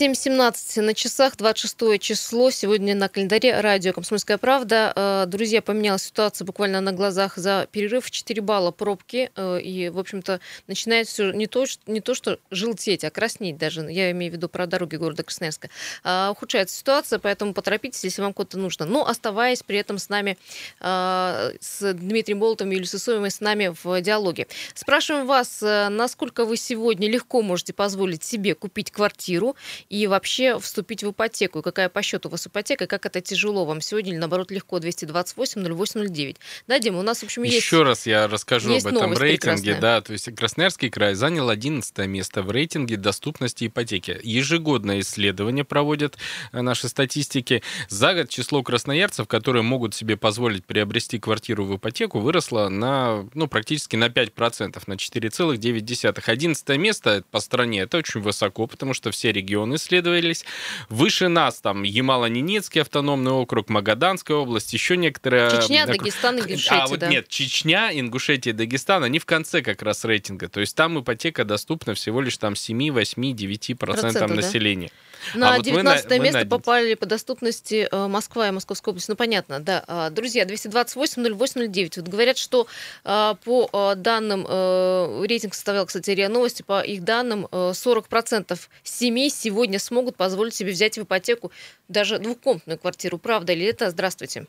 7.17 0.00 0.80
на 0.80 0.94
часах, 0.94 1.36
26 1.36 2.00
число. 2.00 2.50
Сегодня 2.50 2.94
на 2.94 3.10
календаре 3.10 3.60
радио 3.60 3.92
«Комсомольская 3.92 4.38
правда». 4.38 4.94
Э, 4.96 5.24
друзья, 5.26 5.60
поменялась 5.60 6.04
ситуация 6.04 6.46
буквально 6.46 6.80
на 6.80 6.92
глазах 6.92 7.36
за 7.36 7.68
перерыв. 7.70 8.10
4 8.10 8.40
балла 8.40 8.70
пробки. 8.70 9.30
Э, 9.36 9.60
и, 9.60 9.90
в 9.90 9.98
общем-то, 9.98 10.40
начинает 10.66 11.06
все 11.06 11.32
не 11.32 11.46
то, 11.46 11.66
что, 11.66 11.82
не 11.92 12.00
то, 12.00 12.14
что 12.14 12.38
желтеть, 12.50 13.04
а 13.04 13.10
краснеть 13.10 13.58
даже. 13.58 13.82
Я 13.90 14.10
имею 14.12 14.32
в 14.32 14.36
виду 14.36 14.48
про 14.48 14.66
дороги 14.66 14.96
города 14.96 15.22
Красноярска. 15.22 15.68
А, 16.02 16.30
ухудшается 16.30 16.78
ситуация, 16.78 17.18
поэтому 17.18 17.52
поторопитесь, 17.52 18.02
если 18.02 18.22
вам 18.22 18.32
куда-то 18.32 18.56
нужно. 18.56 18.86
Но 18.86 19.06
оставаясь 19.06 19.62
при 19.62 19.76
этом 19.76 19.98
с 19.98 20.08
нами, 20.08 20.38
э, 20.80 21.52
с 21.60 21.92
Дмитрием 21.92 22.40
Болотом 22.40 22.68
и 22.68 22.76
Юлией 22.76 22.88
Сысоевой, 22.88 23.30
с 23.30 23.42
нами 23.42 23.74
в 23.84 24.00
диалоге. 24.00 24.46
Спрашиваем 24.72 25.26
вас, 25.26 25.58
насколько 25.60 26.46
вы 26.46 26.56
сегодня 26.56 27.06
легко 27.10 27.42
можете 27.42 27.74
позволить 27.74 28.24
себе 28.24 28.54
купить 28.54 28.90
квартиру 28.90 29.56
и 29.90 30.06
вообще 30.06 30.58
вступить 30.60 31.02
в 31.02 31.10
ипотеку. 31.10 31.62
какая 31.62 31.88
по 31.88 32.00
счету 32.00 32.28
у 32.28 32.32
вас 32.32 32.46
ипотека, 32.46 32.86
как 32.86 33.04
это 33.06 33.20
тяжело 33.20 33.64
вам 33.64 33.80
сегодня 33.80 34.12
или 34.12 34.18
наоборот 34.18 34.52
легко 34.52 34.78
228 34.78 35.62
0809. 35.62 36.36
Да, 36.68 36.78
Дима, 36.78 37.00
у 37.00 37.02
нас, 37.02 37.18
в 37.20 37.24
общем, 37.24 37.42
есть... 37.42 37.56
Еще 37.56 37.82
раз 37.82 38.06
я 38.06 38.28
расскажу 38.28 38.70
об 38.72 38.86
этом 38.86 39.12
рейтинге. 39.12 39.38
Прекрасная. 39.38 39.80
Да, 39.80 40.00
то 40.00 40.12
есть 40.12 40.32
Красноярский 40.34 40.90
край 40.90 41.14
занял 41.14 41.50
11 41.50 42.06
место 42.06 42.42
в 42.42 42.52
рейтинге 42.52 42.96
доступности 42.96 43.66
ипотеки. 43.66 44.18
Ежегодное 44.22 45.00
исследование 45.00 45.64
проводят 45.64 46.16
э, 46.52 46.60
наши 46.60 46.88
статистики. 46.88 47.64
За 47.88 48.14
год 48.14 48.28
число 48.28 48.62
красноярцев, 48.62 49.26
которые 49.26 49.64
могут 49.64 49.96
себе 49.96 50.16
позволить 50.16 50.64
приобрести 50.64 51.18
квартиру 51.18 51.64
в 51.64 51.76
ипотеку, 51.76 52.20
выросло 52.20 52.68
на, 52.68 53.28
ну, 53.34 53.48
практически 53.48 53.96
на 53.96 54.06
5%, 54.06 54.80
на 54.86 54.92
4,9. 54.92 56.22
11 56.24 56.68
место 56.78 57.24
по 57.32 57.40
стране, 57.40 57.80
это 57.80 57.98
очень 57.98 58.20
высоко, 58.20 58.68
потому 58.68 58.94
что 58.94 59.10
все 59.10 59.32
регионы 59.32 59.79
исследовались. 59.80 60.44
Выше 60.88 61.28
нас 61.28 61.60
там 61.60 61.82
Ямало-Ненецкий 61.82 62.82
автономный 62.82 63.32
округ, 63.32 63.68
Магаданская 63.68 64.36
область, 64.36 64.72
еще 64.72 64.96
некоторые... 64.96 65.50
Чечня, 65.50 65.86
Дагестан, 65.86 66.38
Ингушетия, 66.38 66.82
А 66.82 66.86
вот 66.86 66.98
да. 67.00 67.08
нет, 67.08 67.28
Чечня, 67.28 67.90
Ингушетия, 67.92 68.52
Дагестан, 68.52 69.04
они 69.04 69.18
в 69.18 69.26
конце 69.26 69.62
как 69.62 69.82
раз 69.82 70.04
рейтинга. 70.04 70.48
То 70.48 70.60
есть 70.60 70.76
там 70.76 71.00
ипотека 71.00 71.44
доступна 71.44 71.94
всего 71.94 72.20
лишь 72.20 72.36
там 72.36 72.54
7, 72.54 72.92
8, 72.92 73.34
9 73.34 73.78
процентам 73.78 74.34
населения. 74.34 74.88
Да? 74.88 75.10
На 75.34 75.54
а 75.54 75.60
19 75.60 76.04
вот 76.04 76.18
место 76.18 76.38
на 76.40 76.46
попали 76.46 76.94
по 76.94 77.06
доступности 77.06 77.88
э, 77.90 78.06
Москва 78.06 78.48
и 78.48 78.50
Московская 78.50 78.90
область. 78.90 79.08
Ну, 79.08 79.16
понятно, 79.16 79.60
да. 79.60 79.84
А, 79.86 80.10
друзья, 80.10 80.44
228-08-09. 80.44 81.92
Вот 81.96 82.08
говорят, 82.08 82.38
что 82.38 82.66
а, 83.04 83.34
по 83.44 83.94
данным, 83.96 84.46
э, 84.48 85.24
рейтинг 85.26 85.54
составлял, 85.54 85.86
кстати, 85.86 86.10
РИА 86.10 86.28
Новости, 86.28 86.62
по 86.62 86.80
их 86.80 87.04
данным, 87.04 87.46
40% 87.50 88.52
э, 88.52 88.56
семей 88.82 89.30
сегодня 89.30 89.69
смогут 89.78 90.16
позволить 90.16 90.54
себе 90.54 90.72
взять 90.72 90.98
в 90.98 91.02
ипотеку 91.02 91.52
даже 91.88 92.18
двухкомнатную 92.18 92.78
квартиру. 92.78 93.18
Правда 93.18 93.54
ли 93.54 93.64
это? 93.64 93.90
Здравствуйте. 93.90 94.46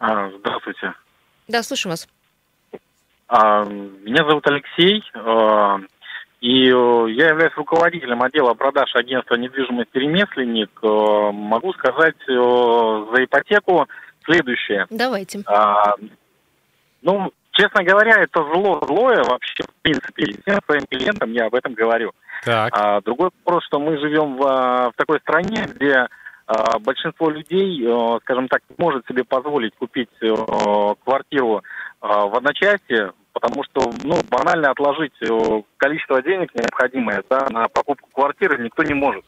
А, 0.00 0.30
здравствуйте. 0.30 0.94
Да, 1.48 1.62
слушаем 1.62 1.92
вас. 1.92 2.08
А, 3.28 3.64
меня 3.64 4.26
зовут 4.28 4.46
Алексей. 4.46 5.02
А, 5.14 5.78
и 6.44 6.68
э, 6.68 7.06
я 7.12 7.28
являюсь 7.28 7.54
руководителем 7.56 8.22
отдела 8.22 8.52
продаж 8.52 8.94
агентства 8.94 9.36
недвижимости 9.36 9.96
«Ремесленник». 9.96 10.70
Э, 10.82 11.30
могу 11.32 11.72
сказать 11.72 12.16
э, 12.28 12.32
за 12.32 13.24
ипотеку 13.24 13.88
следующее. 14.24 14.86
Давайте. 14.90 15.42
А, 15.46 15.94
ну, 17.00 17.32
честно 17.54 17.82
говоря, 17.82 18.22
это 18.22 18.42
зло 18.52 18.80
злое 18.86 19.22
вообще, 19.24 19.64
в 19.64 19.82
принципе. 19.82 20.24
И 20.24 20.40
всем 20.42 20.60
своим 20.66 20.86
клиентам 20.86 21.32
я 21.32 21.46
об 21.46 21.54
этом 21.54 21.74
говорю. 21.74 22.12
Так. 22.44 22.72
А, 22.76 23.00
другой 23.00 23.30
вопрос, 23.44 23.64
что 23.64 23.80
мы 23.80 23.98
живем 23.98 24.36
в, 24.36 24.40
в 24.40 24.92
такой 24.96 25.18
стране, 25.20 25.66
где 25.74 26.06
а, 26.46 26.78
большинство 26.78 27.30
людей, 27.30 27.86
скажем 28.20 28.48
так, 28.48 28.60
может 28.76 29.06
себе 29.06 29.24
позволить 29.24 29.74
купить 29.76 30.10
квартиру 31.04 31.62
в 32.00 32.36
одночасье, 32.36 33.12
потому 33.34 33.64
что, 33.64 33.92
ну, 34.04 34.16
банально 34.30 34.70
отложить 34.70 35.12
э, 35.20 35.62
количество 35.76 36.22
денег 36.22 36.54
необходимое 36.54 37.22
да, 37.28 37.46
на 37.50 37.68
покупку 37.68 38.08
квартиры 38.12 38.62
никто 38.62 38.82
не 38.82 38.94
может. 38.94 39.24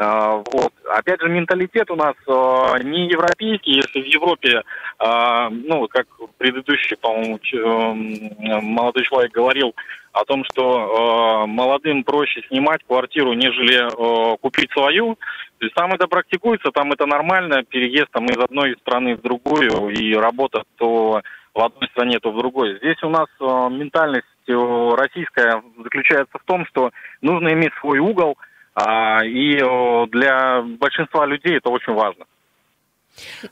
Uh, 0.00 0.42
вот. 0.50 0.72
Опять 0.88 1.20
же, 1.20 1.28
менталитет 1.28 1.90
у 1.90 1.94
нас 1.94 2.14
uh, 2.26 2.82
не 2.82 3.10
европейский, 3.10 3.72
если 3.72 4.00
в 4.00 4.06
Европе, 4.06 4.62
uh, 4.98 5.50
ну, 5.50 5.86
как 5.88 6.06
предыдущий, 6.38 6.96
по-моему, 6.96 7.36
uh, 7.36 8.60
молодой 8.62 9.04
человек 9.04 9.30
говорил 9.32 9.74
о 10.12 10.24
том, 10.24 10.42
что 10.44 11.46
молодым 11.46 12.02
проще 12.02 12.42
снимать 12.48 12.80
квартиру, 12.84 13.32
нежели 13.32 14.36
купить 14.38 14.72
свою, 14.72 15.14
то 15.58 15.66
есть 15.66 15.74
там 15.76 15.92
это 15.92 16.08
практикуется, 16.08 16.72
там 16.72 16.90
это 16.90 17.06
нормально, 17.06 17.62
переезд 17.62 18.08
там, 18.10 18.26
из 18.26 18.36
одной 18.36 18.76
страны 18.80 19.14
в 19.14 19.20
другую 19.20 19.90
и 19.90 20.12
работа 20.16 20.64
то 20.78 21.22
в 21.54 21.60
одной 21.60 21.88
стране, 21.90 22.18
то 22.18 22.32
в 22.32 22.38
другой. 22.38 22.78
Здесь 22.78 23.00
у 23.02 23.08
нас 23.08 23.26
э, 23.40 23.44
ментальность 23.44 24.26
э, 24.48 24.94
российская 24.96 25.62
заключается 25.82 26.38
в 26.38 26.44
том, 26.44 26.66
что 26.66 26.90
нужно 27.22 27.52
иметь 27.52 27.72
свой 27.80 27.98
угол, 27.98 28.32
э, 28.32 28.49
и 29.24 29.56
э, 29.56 30.06
для 30.10 30.62
большинства 30.62 31.26
людей 31.26 31.56
это 31.56 31.70
очень 31.70 31.92
важно. 31.92 32.24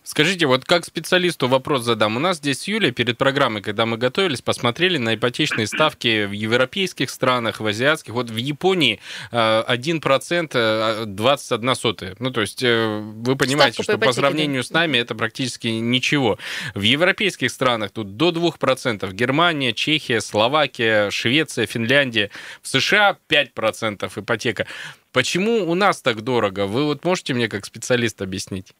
Скажите, 0.02 0.46
вот 0.46 0.64
как 0.64 0.84
специалисту 0.84 1.48
вопрос 1.48 1.82
задам. 1.82 2.16
У 2.16 2.20
нас 2.20 2.38
здесь 2.38 2.66
Юлей 2.68 2.90
перед 2.92 3.18
программой, 3.18 3.62
когда 3.62 3.86
мы 3.86 3.96
готовились, 3.96 4.42
посмотрели 4.42 4.98
на 4.98 5.14
ипотечные 5.14 5.66
ставки 5.66 6.26
в 6.26 6.32
европейских 6.32 7.10
странах, 7.10 7.60
в 7.60 7.66
азиатских. 7.66 8.14
Вот 8.14 8.30
в 8.30 8.36
Японии 8.36 9.00
1% 9.32 11.04
21 11.06 11.74
сотая. 11.74 12.16
Ну, 12.18 12.30
то 12.30 12.40
есть 12.40 12.62
э, 12.62 12.98
вы 12.98 13.36
понимаете, 13.36 13.82
Ставка 13.82 13.92
что 13.92 13.98
по, 13.98 14.06
по 14.06 14.12
сравнению 14.12 14.62
с 14.62 14.70
нами 14.70 14.98
это 14.98 15.14
практически 15.14 15.68
ничего. 15.68 16.38
В 16.74 16.82
европейских 16.82 17.50
странах 17.50 17.90
тут 17.92 18.16
до 18.16 18.30
2%. 18.30 19.12
Германия, 19.12 19.72
Чехия, 19.72 20.20
Словакия, 20.20 21.10
Швеция, 21.10 21.66
Финляндия. 21.66 22.30
В 22.62 22.68
США 22.68 23.16
5% 23.28 24.10
ипотека. 24.16 24.66
Почему 25.12 25.68
у 25.70 25.74
нас 25.74 26.02
так 26.02 26.22
дорого? 26.22 26.66
Вы 26.66 26.84
вот 26.84 27.04
можете 27.04 27.34
мне 27.34 27.48
как 27.48 27.64
специалист 27.64 28.20
объяснить? 28.22 28.74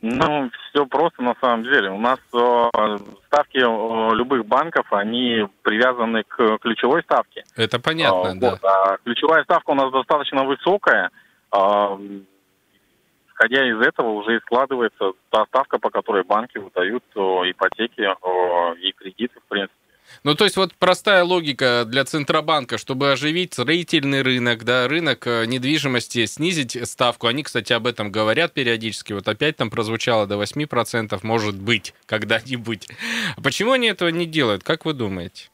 Ну, 0.00 0.50
все 0.70 0.86
просто 0.86 1.22
на 1.22 1.34
самом 1.40 1.64
деле. 1.64 1.90
У 1.90 1.98
нас 1.98 2.18
э, 2.32 2.96
ставки 3.26 3.58
э, 3.58 4.14
любых 4.14 4.46
банков, 4.46 4.86
они 4.92 5.46
привязаны 5.62 6.22
к 6.22 6.58
ключевой 6.58 7.02
ставке. 7.02 7.44
Это 7.56 7.80
понятно, 7.80 8.28
э, 8.28 8.34
да. 8.38 8.50
Вот, 8.50 8.64
а 8.64 8.96
ключевая 8.98 9.42
ставка 9.44 9.70
у 9.70 9.74
нас 9.74 9.90
достаточно 9.90 10.44
высокая. 10.44 11.10
Э, 11.52 11.98
исходя 13.28 13.68
из 13.68 13.80
этого 13.80 14.10
уже 14.10 14.36
и 14.36 14.40
складывается 14.40 15.12
та 15.30 15.46
ставка, 15.46 15.78
по 15.78 15.90
которой 15.90 16.22
банки 16.22 16.58
выдают 16.58 17.04
э, 17.14 17.20
ипотеки 17.50 18.00
э, 18.00 18.78
и 18.80 18.92
кредиты, 18.92 19.40
в 19.40 19.48
принципе. 19.48 19.74
Ну, 20.24 20.34
то 20.34 20.44
есть 20.44 20.56
вот 20.56 20.74
простая 20.74 21.24
логика 21.24 21.84
для 21.86 22.04
Центробанка, 22.04 22.78
чтобы 22.78 23.12
оживить 23.12 23.54
строительный 23.54 24.22
рынок, 24.22 24.64
да, 24.64 24.88
рынок 24.88 25.26
э, 25.26 25.46
недвижимости, 25.46 26.26
снизить 26.26 26.76
ставку. 26.88 27.26
Они, 27.26 27.42
кстати, 27.42 27.72
об 27.72 27.86
этом 27.86 28.10
говорят 28.10 28.52
периодически. 28.52 29.12
Вот 29.12 29.28
опять 29.28 29.56
там 29.56 29.70
прозвучало 29.70 30.26
до 30.26 30.42
8%, 30.42 31.18
может 31.22 31.60
быть, 31.60 31.94
когда-нибудь. 32.06 32.88
Почему 33.42 33.72
они 33.72 33.88
этого 33.88 34.08
не 34.08 34.26
делают, 34.26 34.62
как 34.64 34.84
вы 34.84 34.92
думаете? 34.92 35.50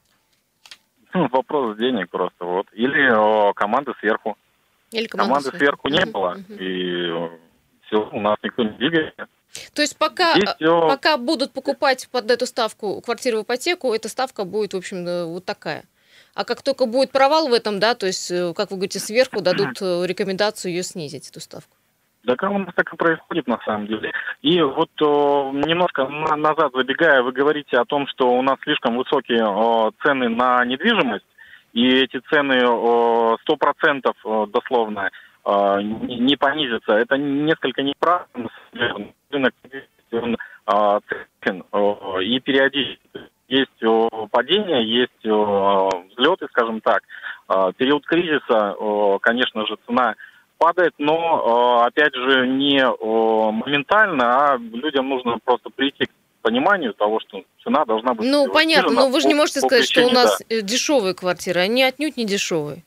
Ну, 1.13 1.27
вопрос 1.31 1.77
денег 1.77 2.09
просто, 2.09 2.45
вот. 2.45 2.67
Или 2.73 3.09
о, 3.11 3.53
команды 3.53 3.93
сверху. 3.99 4.37
Или 4.91 5.07
команды, 5.07 5.49
команды 5.49 5.57
сверху 5.57 5.87
не 5.89 6.05
было, 6.05 6.37
и 6.47 7.09
все, 7.87 8.07
у 8.11 8.19
нас 8.21 8.37
никто 8.43 8.63
не 8.63 8.69
двигается. 8.77 9.27
То 9.73 9.81
есть 9.81 9.97
пока, 9.97 10.33
Здесь, 10.33 10.55
пока 10.59 11.17
будут 11.17 11.53
покупать 11.53 12.09
под 12.11 12.29
эту 12.29 12.45
ставку 12.45 13.01
квартиру 13.01 13.39
в 13.39 13.43
ипотеку, 13.43 13.93
эта 13.93 14.09
ставка 14.09 14.43
будет, 14.43 14.73
в 14.73 14.77
общем, 14.77 15.07
э, 15.07 15.25
вот 15.25 15.45
такая. 15.45 15.85
А 16.33 16.43
как 16.43 16.61
только 16.61 16.85
будет 16.85 17.11
провал 17.11 17.47
в 17.47 17.53
этом, 17.53 17.79
да, 17.79 17.95
то 17.95 18.05
есть, 18.05 18.29
э, 18.31 18.53
как 18.53 18.71
вы 18.71 18.77
говорите, 18.77 18.99
сверху 18.99 19.41
дадут 19.41 19.77
э, 19.81 20.05
рекомендацию 20.05 20.73
ее 20.73 20.83
снизить, 20.83 21.29
эту 21.29 21.39
ставку. 21.39 21.75
Да 22.23 22.35
как 22.35 22.51
у 22.51 22.57
нас 22.57 22.73
так 22.75 22.91
и 22.91 22.97
происходит 22.97 23.47
на 23.47 23.59
самом 23.65 23.87
деле. 23.87 24.11
И 24.41 24.59
вот 24.59 24.89
о, 25.01 25.51
немножко 25.53 26.07
назад 26.07 26.71
забегая, 26.73 27.21
вы 27.21 27.31
говорите 27.31 27.77
о 27.77 27.85
том, 27.85 28.07
что 28.07 28.33
у 28.33 28.41
нас 28.41 28.57
слишком 28.63 28.97
высокие 28.97 29.45
о, 29.45 29.91
цены 30.03 30.29
на 30.29 30.65
недвижимость, 30.65 31.25
и 31.73 31.87
эти 31.87 32.19
цены 32.31 32.65
о, 32.65 33.37
100% 33.47 34.47
дословно 34.51 35.11
о, 35.43 35.79
не 35.81 36.35
понизятся. 36.35 36.93
Это 36.93 37.15
несколько 37.17 37.83
неправильно 37.83 38.49
рынок 39.35 39.53
он 40.11 40.37
а, 40.65 40.99
циклен 41.41 41.63
и 42.21 42.39
периодически 42.39 42.99
есть 43.47 44.31
падения, 44.31 44.81
есть 44.81 45.23
взлеты, 45.23 46.47
скажем 46.49 46.81
так. 46.81 47.03
э, 47.47 47.71
период 47.77 48.05
кризиса, 48.05 48.75
э, 48.79 49.17
конечно 49.21 49.67
же, 49.67 49.77
цена 49.85 50.15
падает, 50.57 50.93
но, 50.97 51.81
э, 51.83 51.87
опять 51.87 52.13
же, 52.15 52.47
не 52.47 52.79
э, 52.79 53.51
моментально, 53.51 54.53
а 54.53 54.57
людям 54.57 55.09
нужно 55.09 55.37
просто 55.43 55.69
прийти 55.69 56.05
к 56.05 56.11
пониманию 56.41 56.93
того, 56.93 57.19
что 57.19 57.43
цена 57.63 57.85
должна 57.85 58.13
быть... 58.13 58.29
Ну, 58.29 58.51
понятно, 58.51 58.91
но 58.91 59.09
вы 59.09 59.21
же 59.21 59.27
не 59.27 59.33
по- 59.33 59.41
можете 59.41 59.61
по 59.61 59.67
сказать, 59.67 59.85
что 59.85 60.01
у 60.01 60.03
причине, 60.05 60.23
нас 60.23 60.39
да. 60.39 60.55
э, 60.55 60.61
дешевые 60.61 61.13
квартиры, 61.13 61.61
они 61.61 61.83
отнюдь 61.83 62.17
не 62.17 62.25
дешевые. 62.25 62.83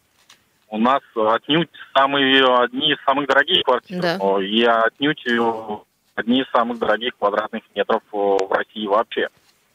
У 0.71 0.79
нас 0.79 1.01
отнюдь 1.15 1.71
самые, 1.97 2.45
одни 2.45 2.93
из 2.93 2.99
самых 3.05 3.27
дорогих 3.27 3.63
квартир. 3.63 4.03
Да. 4.03 4.19
И 4.43 4.63
отнюдь 4.65 5.27
э, 5.27 5.79
одни 6.19 6.41
из 6.41 6.51
самых 6.51 6.79
дорогих 6.79 7.17
квадратных 7.17 7.63
метров 7.75 8.03
э, 8.13 8.17
в 8.17 8.53
России 8.53 8.87
вообще. 8.87 9.29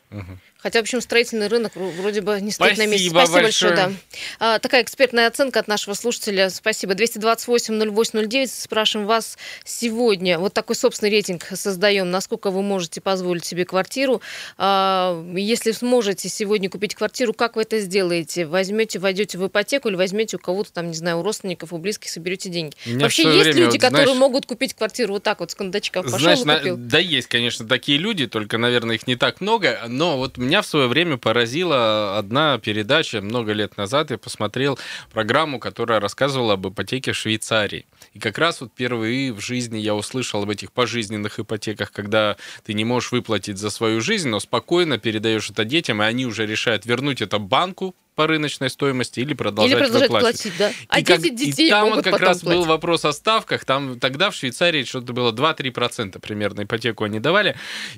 Мгм. 0.10 0.38
Хотя, 0.64 0.80
в 0.80 0.84
общем, 0.84 1.02
строительный 1.02 1.48
рынок 1.48 1.74
вро- 1.76 1.92
вроде 1.92 2.22
бы 2.22 2.40
не 2.42 2.52
стоит 2.52 2.78
на 2.78 2.86
месте. 2.88 3.10
Спасибо 3.10 3.26
Спасибо 3.26 3.42
большое. 3.44 3.72
большое. 3.74 3.98
да. 4.40 4.56
А, 4.56 4.60
такая 4.60 4.82
экспертная 4.84 5.28
оценка 5.28 5.60
от 5.60 5.68
нашего 5.68 5.94
слушателя. 5.94 6.50
Спасибо. 6.50 6.94
228-08-09. 6.94 8.48
Спрашиваем 8.48 9.08
вас 9.08 9.38
сегодня. 9.66 10.40
Вот 10.40 10.54
такой 10.54 10.76
собственный 10.76 11.12
рейтинг 11.12 11.44
создаем. 11.54 12.10
Насколько 12.12 12.50
вы 12.52 12.62
можете 12.62 13.02
позволить 13.02 13.46
себе 13.46 13.66
квартиру? 13.66 14.22
А, 14.58 15.22
если 15.36 15.72
сможете 15.72 16.30
сегодня 16.30 16.70
купить 16.70 16.96
квартиру, 16.96 17.34
как 17.34 17.56
вы 17.56 17.64
это 17.64 17.80
сделаете? 17.80 18.46
Возьмете, 18.46 19.00
войдете 19.00 19.38
в 19.38 19.48
ипотеку 19.48 19.90
или 19.90 19.96
возьмете 19.96 20.38
у 20.38 20.40
кого-то 20.40 20.72
там, 20.72 20.88
не 20.88 20.96
знаю, 20.96 21.20
у 21.20 21.24
родственников, 21.24 21.74
у 21.74 21.78
близких, 21.78 22.10
соберете 22.10 22.50
деньги? 22.50 22.76
В 22.86 22.98
Вообще 23.00 23.24
есть 23.24 23.40
время, 23.44 23.60
люди, 23.60 23.72
вот, 23.78 23.82
которые 23.82 24.06
знаешь, 24.06 24.20
могут 24.20 24.46
купить 24.46 24.74
квартиру 24.74 25.14
вот 25.16 25.24
так 25.24 25.40
вот 25.40 25.52
с 25.52 25.56
кондачка? 25.56 26.04
Пошел 26.04 26.20
Знаешь, 26.20 26.44
на- 26.44 26.76
да, 26.78 27.00
есть, 27.00 27.28
конечно, 27.28 27.68
такие 27.68 27.98
люди, 27.98 28.28
только, 28.28 28.58
наверное, 28.58 28.96
их 28.96 29.08
не 29.08 29.16
так 29.16 29.42
много. 29.42 29.80
Но 29.88 30.18
вот 30.18 30.38
меня 30.54 30.62
в 30.62 30.68
свое 30.68 30.88
время 30.88 31.18
поразила 31.18 32.16
одна 32.16 32.60
передача 32.60 33.22
много 33.22 33.54
лет 33.54 33.76
назад. 33.76 34.12
Я 34.12 34.20
посмотрел 34.20 34.78
программу, 35.12 35.58
которая 35.58 36.00
рассказывала 36.00 36.54
об 36.54 36.68
ипотеке 36.68 37.14
в 37.14 37.16
Швейцарии. 37.16 37.88
И 38.14 38.20
как 38.20 38.38
раз 38.38 38.62
вот 38.62 38.70
впервые 38.70 39.34
в 39.34 39.40
жизни 39.40 39.80
я 39.80 39.96
услышал 39.96 40.44
об 40.44 40.52
этих 40.52 40.72
пожизненных 40.72 41.40
ипотеках, 41.40 41.92
когда 41.92 42.38
ты 42.64 42.76
не 42.76 42.86
можешь 42.86 43.12
выплатить 43.12 43.58
за 43.58 43.72
свою 43.72 44.00
жизнь, 44.00 44.30
но 44.30 44.40
спокойно 44.40 45.00
передаешь 45.00 45.50
это 45.50 45.66
детям, 45.66 46.04
и 46.04 46.06
они 46.06 46.28
уже 46.28 46.46
решают 46.46 46.86
вернуть 46.86 47.24
это 47.24 47.40
банку 47.40 47.96
по 48.16 48.28
рыночной 48.28 48.70
стоимости 48.70 49.20
или 49.20 49.34
продолжать, 49.34 49.72
Или 49.72 49.80
продолжать 49.80 50.10
выплачивать. 50.10 50.42
платить, 50.42 50.58
да. 50.58 50.72
А 50.88 51.00
И 51.00 51.04
как- 51.04 51.22
дети 51.22 51.34
и 51.34 51.36
детей 51.48 51.70
там 51.70 51.90
могут 51.90 52.06
вот 52.06 52.12
как 52.12 52.22
раз 52.22 52.42
был 52.44 52.52
платить. 52.52 52.68
вопрос 52.68 53.06
о 53.06 53.14
ставках. 53.14 53.66
Там 53.66 54.00
тогда 54.00 54.30
в 54.30 54.36
Швейцарии 54.36 54.84
что-то 54.84 55.14
было 55.14 55.32
2-3% 55.32 56.20
примерно 56.22 56.64
ипотеку 56.64 57.04
они 57.06 57.20
давали. 57.20 57.56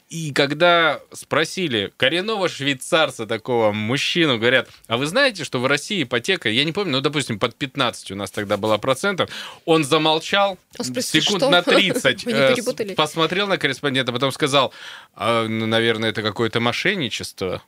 И 0.10 0.32
когда 0.32 1.00
спросили 1.12 1.92
коренного 1.98 2.48
швейцарца, 2.50 3.26
такого 3.26 3.72
мужчину, 3.72 4.38
говорят, 4.38 4.70
а 4.88 4.98
вы 4.98 5.06
знаете, 5.06 5.44
что 5.44 5.60
в 5.60 5.66
России 5.66 6.04
ипотека, 6.04 6.50
я 6.50 6.64
не 6.64 6.72
помню, 6.72 6.94
ну, 6.94 7.02
допустим, 7.02 7.40
под 7.40 7.56
15 7.56 8.12
у 8.12 8.16
нас 8.16 8.32
тогда 8.32 8.58
была 8.58 8.78
процентов, 8.78 9.30
он 9.66 9.84
замолчал 9.84 10.58
Он 10.80 10.86
спросил, 10.86 11.22
секунд 11.22 11.42
что? 11.44 11.50
на 11.50 11.62
30, 11.62 12.26
Вы 12.26 12.32
не 12.34 12.92
э, 12.92 12.96
посмотрел 12.96 13.48
на 13.48 13.58
корреспондента, 13.58 14.12
потом 14.12 14.32
сказал, 14.32 14.74
«А, 15.16 15.48
ну, 15.48 15.66
наверное, 15.66 16.10
это 16.10 16.22
какое-то 16.22 16.60
мошенничество. 16.60 17.62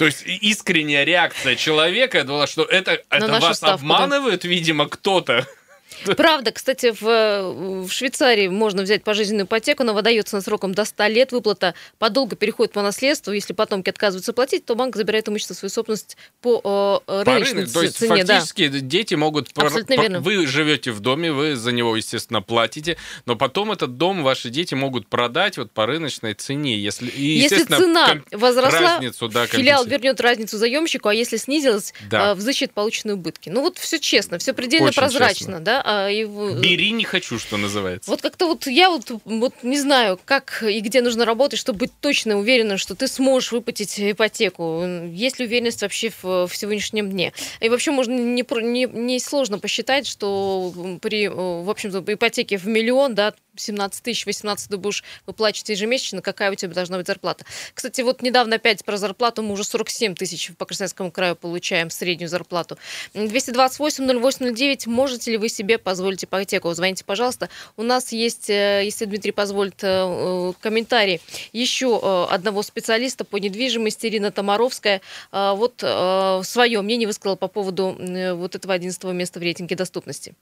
То 0.00 0.06
есть 0.06 0.22
искренняя 0.24 1.04
реакция 1.04 1.56
человека 1.56 2.24
была, 2.24 2.46
что 2.46 2.62
это, 2.62 3.02
это 3.10 3.38
вас 3.38 3.62
обманывают, 3.62 4.44
видимо, 4.44 4.88
кто-то. 4.88 5.46
Правда, 6.16 6.52
кстати, 6.52 6.94
в, 6.98 7.84
в 7.86 7.90
Швейцарии 7.90 8.48
можно 8.48 8.82
взять 8.82 9.02
пожизненную 9.04 9.46
ипотеку, 9.46 9.82
она 9.82 9.92
выдается 9.92 10.36
на 10.36 10.42
сроком 10.42 10.74
до 10.74 10.84
100 10.84 11.06
лет, 11.08 11.32
выплата 11.32 11.74
подолго 11.98 12.36
переходит 12.36 12.72
по 12.72 12.82
наследству. 12.82 13.32
Если 13.32 13.52
потомки 13.52 13.90
отказываются 13.90 14.32
платить, 14.32 14.64
то 14.64 14.74
банк 14.74 14.96
забирает 14.96 15.28
имущество 15.28 15.54
свою 15.54 15.70
собственность 15.70 16.16
по 16.40 17.02
э, 17.06 17.24
По 17.24 17.34
рыночной 17.34 17.62
рынку. 17.62 17.72
То 17.72 17.82
есть 17.82 17.96
цене. 17.98 18.24
да. 18.24 18.34
фактически 18.34 18.68
дети 18.68 19.14
могут... 19.14 19.48
Абсолютно 19.56 19.96
пор- 19.96 20.02
верно. 20.04 20.20
Вы 20.20 20.46
живете 20.46 20.92
в 20.92 21.00
доме, 21.00 21.32
вы 21.32 21.56
за 21.56 21.72
него, 21.72 21.96
естественно, 21.96 22.40
платите, 22.42 22.96
но 23.26 23.36
потом 23.36 23.72
этот 23.72 23.96
дом 23.96 24.22
ваши 24.22 24.50
дети 24.50 24.74
могут 24.74 25.08
продать 25.08 25.58
вот 25.58 25.70
по 25.72 25.86
рыночной 25.86 26.34
цене. 26.34 26.78
Если, 26.78 27.08
и, 27.08 27.38
Если 27.38 27.64
цена 27.64 28.08
ком- 28.08 28.24
возросла, 28.40 28.80
разницу, 28.80 29.28
да, 29.28 29.46
филиал 29.46 29.84
вернет 29.84 30.20
разницу 30.20 30.56
заемщику, 30.56 31.08
а 31.08 31.14
если 31.14 31.36
снизилась, 31.36 31.92
Да. 32.08 32.30
э, 32.30 32.34
взыщет 32.34 32.72
полученные 32.72 33.14
убытки. 33.14 33.48
Ну 33.50 33.60
вот 33.62 33.78
все 33.78 33.98
честно, 33.98 34.38
все 34.38 34.52
предельно 34.52 34.88
Очень 34.88 34.96
прозрачно, 34.96 35.34
честно. 35.38 35.60
да. 35.60 35.79
А, 35.84 36.08
и 36.08 36.24
Бери, 36.24 36.92
не 36.92 37.04
хочу, 37.04 37.38
что 37.38 37.56
называется. 37.56 38.10
Вот 38.10 38.22
как-то 38.22 38.46
вот 38.46 38.66
я 38.66 38.90
вот, 38.90 39.10
вот 39.24 39.54
не 39.62 39.78
знаю, 39.78 40.18
как 40.24 40.62
и 40.62 40.80
где 40.80 41.02
нужно 41.02 41.24
работать, 41.24 41.58
чтобы 41.58 41.80
быть 41.80 41.92
точно 42.00 42.38
уверенным, 42.38 42.78
что 42.78 42.94
ты 42.94 43.08
сможешь 43.08 43.52
выплатить 43.52 43.98
ипотеку. 43.98 44.84
Есть 45.12 45.38
ли 45.38 45.46
уверенность 45.46 45.82
вообще 45.82 46.10
в, 46.10 46.46
в 46.46 46.50
сегодняшнем 46.54 47.10
дне? 47.10 47.32
И 47.60 47.68
вообще 47.68 47.90
можно 47.90 48.12
не, 48.12 48.42
не, 48.42 48.86
не 48.86 49.20
сложно 49.20 49.58
посчитать, 49.58 50.06
что 50.06 50.72
при, 51.00 51.28
в 51.28 51.68
общем-то, 51.68 52.02
по 52.02 52.12
ипотеке 52.12 52.58
в 52.58 52.66
миллион, 52.66 53.14
да, 53.14 53.34
17 53.56 54.02
тысяч, 54.02 54.26
18 54.26 54.70
ты 54.70 54.76
будешь 54.76 55.04
выплачивать 55.26 55.70
ежемесячно, 55.70 56.22
какая 56.22 56.50
у 56.50 56.54
тебя 56.54 56.72
должна 56.72 56.96
быть 56.96 57.06
зарплата. 57.06 57.44
Кстати, 57.74 58.00
вот 58.00 58.22
недавно 58.22 58.56
опять 58.56 58.84
про 58.84 58.96
зарплату, 58.96 59.42
мы 59.42 59.52
уже 59.52 59.64
47 59.64 60.14
тысяч 60.14 60.52
по 60.56 60.64
Красноярскому 60.64 61.10
краю 61.10 61.36
получаем 61.36 61.90
среднюю 61.90 62.28
зарплату. 62.28 62.78
228-08-09, 63.14 64.88
можете 64.88 65.32
ли 65.32 65.36
вы 65.36 65.48
себе 65.48 65.69
позволить 65.78 66.24
ипотеку? 66.24 66.72
Звоните, 66.72 67.04
пожалуйста. 67.04 67.48
У 67.76 67.82
нас 67.82 68.12
есть, 68.12 68.50
э, 68.50 68.82
если 68.84 69.04
Дмитрий 69.04 69.32
позволит, 69.32 69.82
э, 69.82 69.86
э, 69.88 70.52
комментарий 70.60 71.20
еще 71.52 71.98
одного 72.30 72.62
специалиста 72.62 73.24
по 73.24 73.36
недвижимости, 73.36 74.06
Ирина 74.06 74.30
Тамаровская. 74.30 75.00
Вот 75.32 75.78
свое 75.78 76.80
мнение 76.82 77.06
высказала 77.06 77.36
по 77.36 77.48
поводу 77.48 77.96
вот 78.34 78.54
этого 78.54 78.74
11 78.74 79.04
места 79.12 79.38
в 79.38 79.42
рейтинге 79.42 79.76
доступности. 79.76 80.34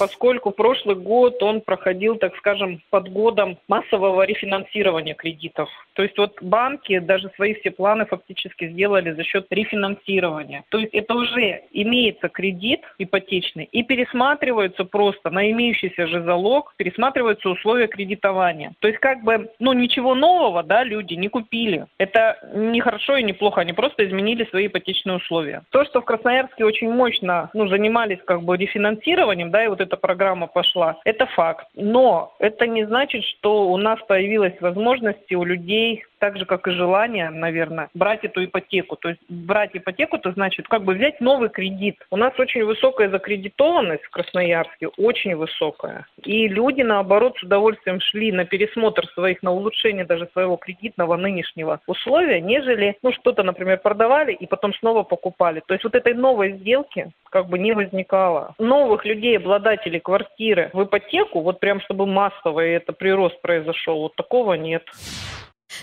Поскольку 0.00 0.50
прошлый 0.50 0.96
год 0.96 1.42
он 1.42 1.60
проходил, 1.60 2.16
так 2.16 2.34
скажем, 2.36 2.80
под 2.88 3.12
годом 3.12 3.58
массового 3.68 4.22
рефинансирования 4.22 5.14
кредитов. 5.14 5.68
То 5.92 6.02
есть 6.02 6.16
вот 6.16 6.38
банки 6.40 6.98
даже 7.00 7.30
свои 7.36 7.52
все 7.52 7.70
планы 7.70 8.06
фактически 8.06 8.68
сделали 8.68 9.10
за 9.10 9.22
счет 9.24 9.46
рефинансирования. 9.50 10.64
То 10.70 10.78
есть 10.78 10.94
это 10.94 11.12
уже 11.12 11.64
имеется 11.72 12.30
кредит 12.30 12.80
ипотечный 12.96 13.68
и 13.70 13.82
пересматриваются 13.82 14.84
просто 14.84 15.28
на 15.28 15.50
имеющийся 15.50 16.06
же 16.06 16.22
залог, 16.22 16.72
пересматриваются 16.78 17.50
условия 17.50 17.86
кредитования. 17.86 18.72
То 18.78 18.88
есть 18.88 19.00
как 19.00 19.22
бы, 19.22 19.50
ну 19.58 19.74
ничего 19.74 20.14
нового, 20.14 20.62
да, 20.62 20.82
люди 20.82 21.12
не 21.12 21.28
купили. 21.28 21.84
Это 21.98 22.38
не 22.54 22.80
хорошо 22.80 23.18
и 23.18 23.22
не 23.22 23.34
плохо, 23.34 23.60
они 23.60 23.74
просто 23.74 24.06
изменили 24.06 24.46
свои 24.46 24.68
ипотечные 24.68 25.18
условия. 25.18 25.62
То, 25.68 25.84
что 25.84 26.00
в 26.00 26.06
Красноярске 26.06 26.64
очень 26.64 26.90
мощно, 26.90 27.50
ну, 27.52 27.68
занимались 27.68 28.20
как 28.24 28.44
бы 28.44 28.56
рефинансированием, 28.56 29.50
да, 29.50 29.62
и 29.62 29.68
вот 29.68 29.82
эта 29.90 29.96
программа 29.96 30.46
пошла, 30.46 30.98
это 31.04 31.26
факт. 31.26 31.66
Но 31.74 32.34
это 32.38 32.66
не 32.66 32.86
значит, 32.86 33.24
что 33.24 33.70
у 33.70 33.76
нас 33.76 33.98
появилась 34.06 34.54
возможность 34.60 35.32
у 35.32 35.42
людей 35.42 36.04
так 36.20 36.38
же, 36.38 36.44
как 36.44 36.68
и 36.68 36.70
желание, 36.70 37.30
наверное, 37.30 37.88
брать 37.94 38.24
эту 38.24 38.44
ипотеку. 38.44 38.96
То 38.96 39.08
есть 39.08 39.20
брать 39.28 39.70
ипотеку, 39.72 40.16
это 40.16 40.30
значит 40.32 40.68
как 40.68 40.84
бы 40.84 40.94
взять 40.94 41.20
новый 41.20 41.48
кредит. 41.48 41.96
У 42.10 42.16
нас 42.16 42.38
очень 42.38 42.64
высокая 42.64 43.08
закредитованность 43.08 44.04
в 44.04 44.10
Красноярске, 44.10 44.88
очень 44.98 45.34
высокая. 45.34 46.06
И 46.22 46.46
люди, 46.46 46.82
наоборот, 46.82 47.38
с 47.38 47.42
удовольствием 47.42 48.00
шли 48.00 48.30
на 48.32 48.44
пересмотр 48.44 49.06
своих, 49.14 49.42
на 49.42 49.50
улучшение 49.50 50.04
даже 50.04 50.28
своего 50.32 50.56
кредитного 50.56 51.16
нынешнего 51.16 51.80
условия, 51.86 52.40
нежели, 52.40 52.96
ну, 53.02 53.12
что-то, 53.12 53.42
например, 53.42 53.78
продавали 53.78 54.32
и 54.32 54.46
потом 54.46 54.74
снова 54.74 55.02
покупали. 55.02 55.62
То 55.66 55.74
есть 55.74 55.84
вот 55.84 55.94
этой 55.94 56.14
новой 56.14 56.52
сделки 56.52 57.10
как 57.30 57.48
бы 57.48 57.58
не 57.58 57.72
возникало. 57.72 58.54
Новых 58.58 59.06
людей, 59.06 59.38
обладателей 59.38 60.00
квартиры 60.00 60.70
в 60.74 60.84
ипотеку, 60.84 61.40
вот 61.40 61.60
прям 61.60 61.80
чтобы 61.80 62.06
массово 62.06 62.60
это 62.60 62.92
прирост 62.92 63.40
произошел, 63.40 64.00
вот 64.00 64.16
такого 64.16 64.54
нет. 64.54 64.82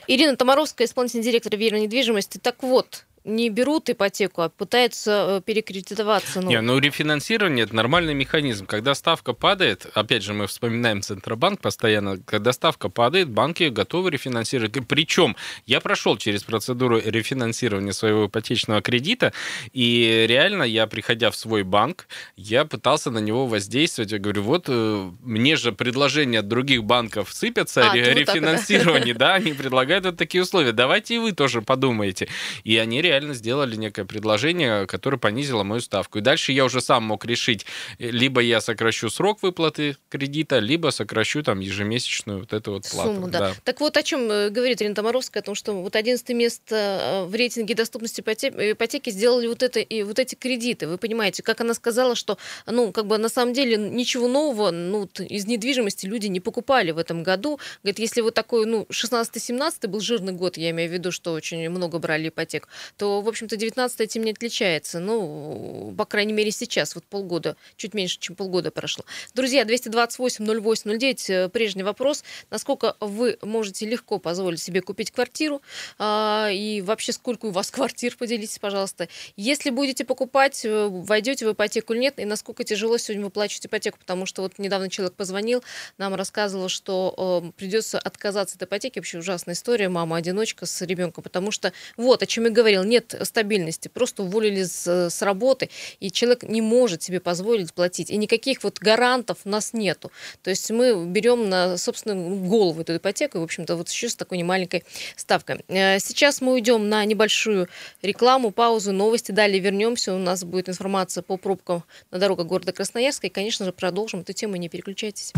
Ирина 0.07 0.35
Тамаровская, 0.35 0.87
исполнительный 0.87 1.23
директор 1.23 1.55
Вера 1.55 1.77
недвижимости. 1.77 2.37
Так 2.37 2.63
вот, 2.63 3.05
не 3.27 3.49
берут 3.49 3.89
ипотеку, 3.89 4.41
а 4.41 4.49
пытаются 4.49 5.37
э, 5.37 5.41
перекредитоваться. 5.45 6.41
Ну, 6.41 6.49
Не, 6.49 6.61
ну 6.61 6.79
рефинансирование 6.79 7.65
это 7.65 7.75
нормальный 7.75 8.13
механизм. 8.13 8.65
Когда 8.65 8.95
ставка 8.95 9.33
падает, 9.33 9.85
опять 9.93 10.23
же, 10.23 10.33
мы 10.33 10.47
вспоминаем 10.47 11.01
Центробанк 11.01 11.59
постоянно, 11.59 12.17
когда 12.25 12.53
ставка 12.53 12.87
падает, 12.89 13.29
банки 13.29 13.65
готовы 13.65 14.11
рефинансировать. 14.11 14.77
И 14.77 14.79
Причем 14.79 15.35
я 15.65 15.81
прошел 15.81 16.15
через 16.17 16.43
процедуру 16.43 16.99
рефинансирования 17.03 17.91
своего 17.91 18.27
ипотечного 18.27 18.81
кредита, 18.81 19.33
и 19.73 20.25
реально 20.27 20.63
я, 20.63 20.87
приходя 20.87 21.29
в 21.29 21.35
свой 21.35 21.63
банк, 21.63 22.07
я 22.37 22.63
пытался 22.63 23.11
на 23.11 23.19
него 23.19 23.45
воздействовать. 23.45 24.11
Я 24.13 24.19
говорю, 24.19 24.43
вот 24.43 24.65
э, 24.69 25.11
мне 25.21 25.57
же 25.57 25.73
предложения 25.73 26.39
от 26.39 26.47
других 26.47 26.85
банков 26.85 27.33
сыпятся, 27.33 27.91
А, 27.91 27.93
ре- 27.93 28.01
вот 28.01 28.07
так, 28.07 28.25
да. 28.25 28.33
рефинансирование, 28.33 29.13
да, 29.13 29.33
они 29.35 29.51
предлагают 29.61 30.05
вот 30.05 30.15
такие 30.15 30.41
условия. 30.43 30.71
Давайте 30.71 31.15
и 31.15 31.17
вы 31.17 31.33
тоже 31.33 31.61
подумайте. 31.61 32.29
И 32.63 32.77
они 32.77 33.01
реально 33.01 33.16
реально 33.17 33.33
сделали 33.33 33.75
некое 33.75 34.05
предложение, 34.05 34.85
которое 34.85 35.17
понизило 35.17 35.63
мою 35.63 35.81
ставку. 35.81 36.19
И 36.19 36.21
дальше 36.21 36.51
я 36.51 36.65
уже 36.65 36.81
сам 36.81 37.03
мог 37.03 37.25
решить, 37.25 37.65
э, 37.99 38.09
либо 38.09 38.41
я 38.41 38.61
сокращу 38.61 39.09
срок 39.09 39.39
выплаты 39.41 39.97
кредита, 40.09 40.59
либо 40.59 40.91
сокращу 40.91 41.43
там 41.43 41.59
ежемесячную 41.59 42.39
вот 42.39 42.53
эту 42.53 42.71
вот 42.73 42.87
плату. 42.89 43.13
Сумму, 43.13 43.27
да. 43.27 43.53
Так 43.63 43.79
вот 43.79 43.97
о 43.97 44.03
чем 44.03 44.31
э, 44.31 44.49
говорит 44.49 44.81
Ирина 44.81 44.95
Тамаровская, 44.95 45.41
о 45.41 45.45
том, 45.45 45.55
что 45.55 45.73
вот 45.73 45.95
11 45.95 46.29
место 46.29 47.25
в 47.27 47.35
рейтинге 47.35 47.75
доступности 47.75 48.21
ипотеки 48.21 49.09
сделали 49.09 49.47
вот, 49.47 49.63
это, 49.63 49.79
и 49.79 50.03
вот 50.03 50.19
эти 50.19 50.35
кредиты. 50.35 50.87
Вы 50.87 50.97
понимаете, 50.97 51.43
как 51.43 51.61
она 51.61 51.73
сказала, 51.73 52.15
что 52.15 52.37
ну, 52.65 52.91
как 52.91 53.07
бы 53.07 53.17
на 53.17 53.29
самом 53.29 53.53
деле 53.53 53.77
ничего 53.77 54.27
нового 54.27 54.71
ну, 54.71 55.09
из 55.17 55.47
недвижимости 55.47 56.05
люди 56.05 56.27
не 56.27 56.39
покупали 56.39 56.91
в 56.91 56.97
этом 56.97 57.23
году. 57.23 57.59
Говорит, 57.83 57.99
если 57.99 58.21
вот 58.21 58.33
такой, 58.33 58.65
ну, 58.65 58.85
16-17 58.89 59.87
был 59.87 59.99
жирный 59.99 60.33
год, 60.33 60.57
я 60.57 60.69
имею 60.69 60.89
в 60.89 60.93
виду, 60.93 61.11
что 61.11 61.33
очень 61.33 61.69
много 61.69 61.99
брали 61.99 62.29
ипотек, 62.29 62.67
то, 62.97 63.06
в 63.21 63.27
общем-то, 63.27 63.55
19 63.55 63.99
этим 64.01 64.23
не 64.23 64.31
отличается. 64.31 64.99
Ну, 64.99 65.93
по 65.97 66.05
крайней 66.05 66.33
мере, 66.33 66.51
сейчас, 66.51 66.95
вот 66.95 67.03
полгода, 67.05 67.55
чуть 67.75 67.93
меньше, 67.93 68.17
чем 68.19 68.35
полгода 68.35 68.71
прошло. 68.71 69.05
Друзья, 69.33 69.63
228-08-09, 69.63 71.29
э, 71.29 71.49
прежний 71.49 71.83
вопрос. 71.83 72.23
Насколько 72.49 72.95
вы 72.99 73.37
можете 73.41 73.85
легко 73.85 74.19
позволить 74.19 74.61
себе 74.61 74.81
купить 74.81 75.11
квартиру? 75.11 75.61
А, 75.97 76.49
и 76.51 76.81
вообще, 76.81 77.13
сколько 77.13 77.47
у 77.47 77.51
вас 77.51 77.71
квартир, 77.77 78.15
поделитесь, 78.17 78.59
пожалуйста. 78.59 79.07
Если 79.35 79.69
будете 79.69 80.05
покупать, 80.05 80.65
э, 80.65 80.87
войдете 80.87 81.47
в 81.47 81.53
ипотеку 81.53 81.93
или 81.93 82.01
нет, 82.01 82.19
и 82.19 82.25
насколько 82.25 82.63
тяжело 82.63 82.97
сегодня 82.97 83.25
выплачивать 83.25 83.65
ипотеку, 83.65 83.97
потому 83.99 84.25
что 84.25 84.41
вот 84.41 84.53
недавно 84.57 84.89
человек 84.89 85.15
позвонил, 85.15 85.63
нам 85.97 86.15
рассказывал, 86.15 86.69
что 86.69 87.43
э, 87.45 87.51
придется 87.57 87.99
отказаться 87.99 88.55
от 88.55 88.63
ипотеки. 88.63 88.99
Вообще 88.99 89.19
ужасная 89.19 89.55
история, 89.55 89.89
мама-одиночка 89.89 90.65
с 90.65 90.81
ребенком, 90.81 91.23
потому 91.23 91.51
что 91.51 91.73
вот, 91.95 92.23
о 92.23 92.25
чем 92.25 92.45
я 92.45 92.49
говорил, 92.51 92.83
нет 92.87 93.15
стабильности, 93.23 93.87
просто 93.87 94.23
уволили 94.23 94.63
с, 94.63 95.09
с 95.09 95.21
работы, 95.21 95.69
и 95.99 96.11
человек 96.11 96.43
не 96.43 96.61
может 96.61 97.03
себе 97.03 97.19
позволить 97.19 97.73
платить, 97.73 98.09
и 98.09 98.17
никаких 98.17 98.63
вот 98.63 98.79
гарантов 98.79 99.39
у 99.45 99.49
нас 99.49 99.73
нету. 99.73 100.11
То 100.43 100.49
есть 100.49 100.69
мы 100.71 101.05
берем 101.05 101.49
на 101.49 101.77
собственную 101.77 102.37
голову 102.45 102.81
эту 102.81 102.95
ипотеку, 102.95 103.37
и, 103.37 103.41
в 103.41 103.43
общем-то, 103.43 103.75
вот 103.75 103.89
еще 103.89 104.09
с 104.09 104.15
такой 104.15 104.37
немаленькой 104.37 104.83
ставкой. 105.15 105.63
Э, 105.67 105.99
сейчас 105.99 106.41
мы 106.41 106.53
уйдем 106.53 106.89
на 106.89 107.05
небольшую 107.05 107.67
рекламу, 108.01 108.51
паузу, 108.51 108.91
новости, 108.91 109.31
далее 109.31 109.59
вернемся, 109.59 110.13
у 110.13 110.19
нас 110.19 110.43
будет 110.43 110.69
информация 110.69 111.21
по 111.21 111.37
пробкам 111.37 111.83
на 112.11 112.19
дорогах 112.19 112.47
города 112.47 112.71
Красноярска, 112.71 113.27
и, 113.27 113.29
конечно 113.29 113.65
же, 113.65 113.71
продолжим 113.71 114.21
эту 114.21 114.33
тему, 114.33 114.55
не 114.55 114.69
переключайтесь. 114.69 115.33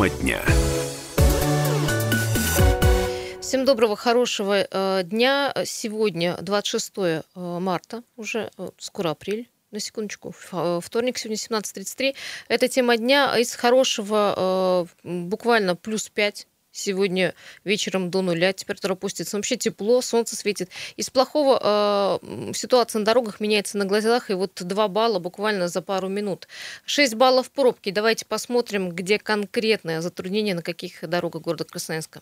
Тема 0.00 0.08
дня. 0.08 0.42
Всем 3.42 3.66
доброго, 3.66 3.96
хорошего 3.96 4.66
э, 4.70 5.02
дня. 5.04 5.52
Сегодня 5.66 6.38
26 6.40 6.92
э, 6.96 7.22
марта, 7.34 8.02
уже 8.16 8.50
э, 8.56 8.70
скоро 8.78 9.10
апрель. 9.10 9.50
На 9.70 9.78
секундочку. 9.78 10.34
Э, 10.52 10.80
вторник, 10.82 11.18
сегодня 11.18 11.36
17.33. 11.36 12.14
Это 12.48 12.68
тема 12.68 12.96
дня. 12.96 13.36
Из 13.36 13.54
хорошего 13.54 14.88
э, 15.04 15.10
буквально 15.26 15.76
плюс 15.76 16.08
5 16.08 16.46
Сегодня 16.72 17.34
вечером 17.64 18.10
до 18.10 18.22
нуля 18.22 18.52
температура 18.52 18.92
опустится. 18.92 19.36
Вообще 19.36 19.56
тепло, 19.56 20.00
солнце 20.02 20.36
светит. 20.36 20.70
Из 20.96 21.10
плохого 21.10 22.20
э, 22.22 22.52
ситуация 22.54 23.00
на 23.00 23.04
дорогах 23.04 23.40
меняется 23.40 23.78
на 23.78 23.84
глазах, 23.84 24.30
и 24.30 24.34
вот 24.34 24.52
2 24.54 24.88
балла 24.88 25.18
буквально 25.18 25.68
за 25.68 25.82
пару 25.82 26.08
минут. 26.08 26.48
6 26.84 27.14
баллов 27.14 27.50
пробки. 27.50 27.90
Давайте 27.90 28.24
посмотрим, 28.24 28.90
где 28.90 29.18
конкретное 29.18 30.00
затруднение, 30.00 30.54
на 30.54 30.62
каких 30.62 31.08
дорогах 31.08 31.42
города 31.42 31.64
Красноярска. 31.64 32.20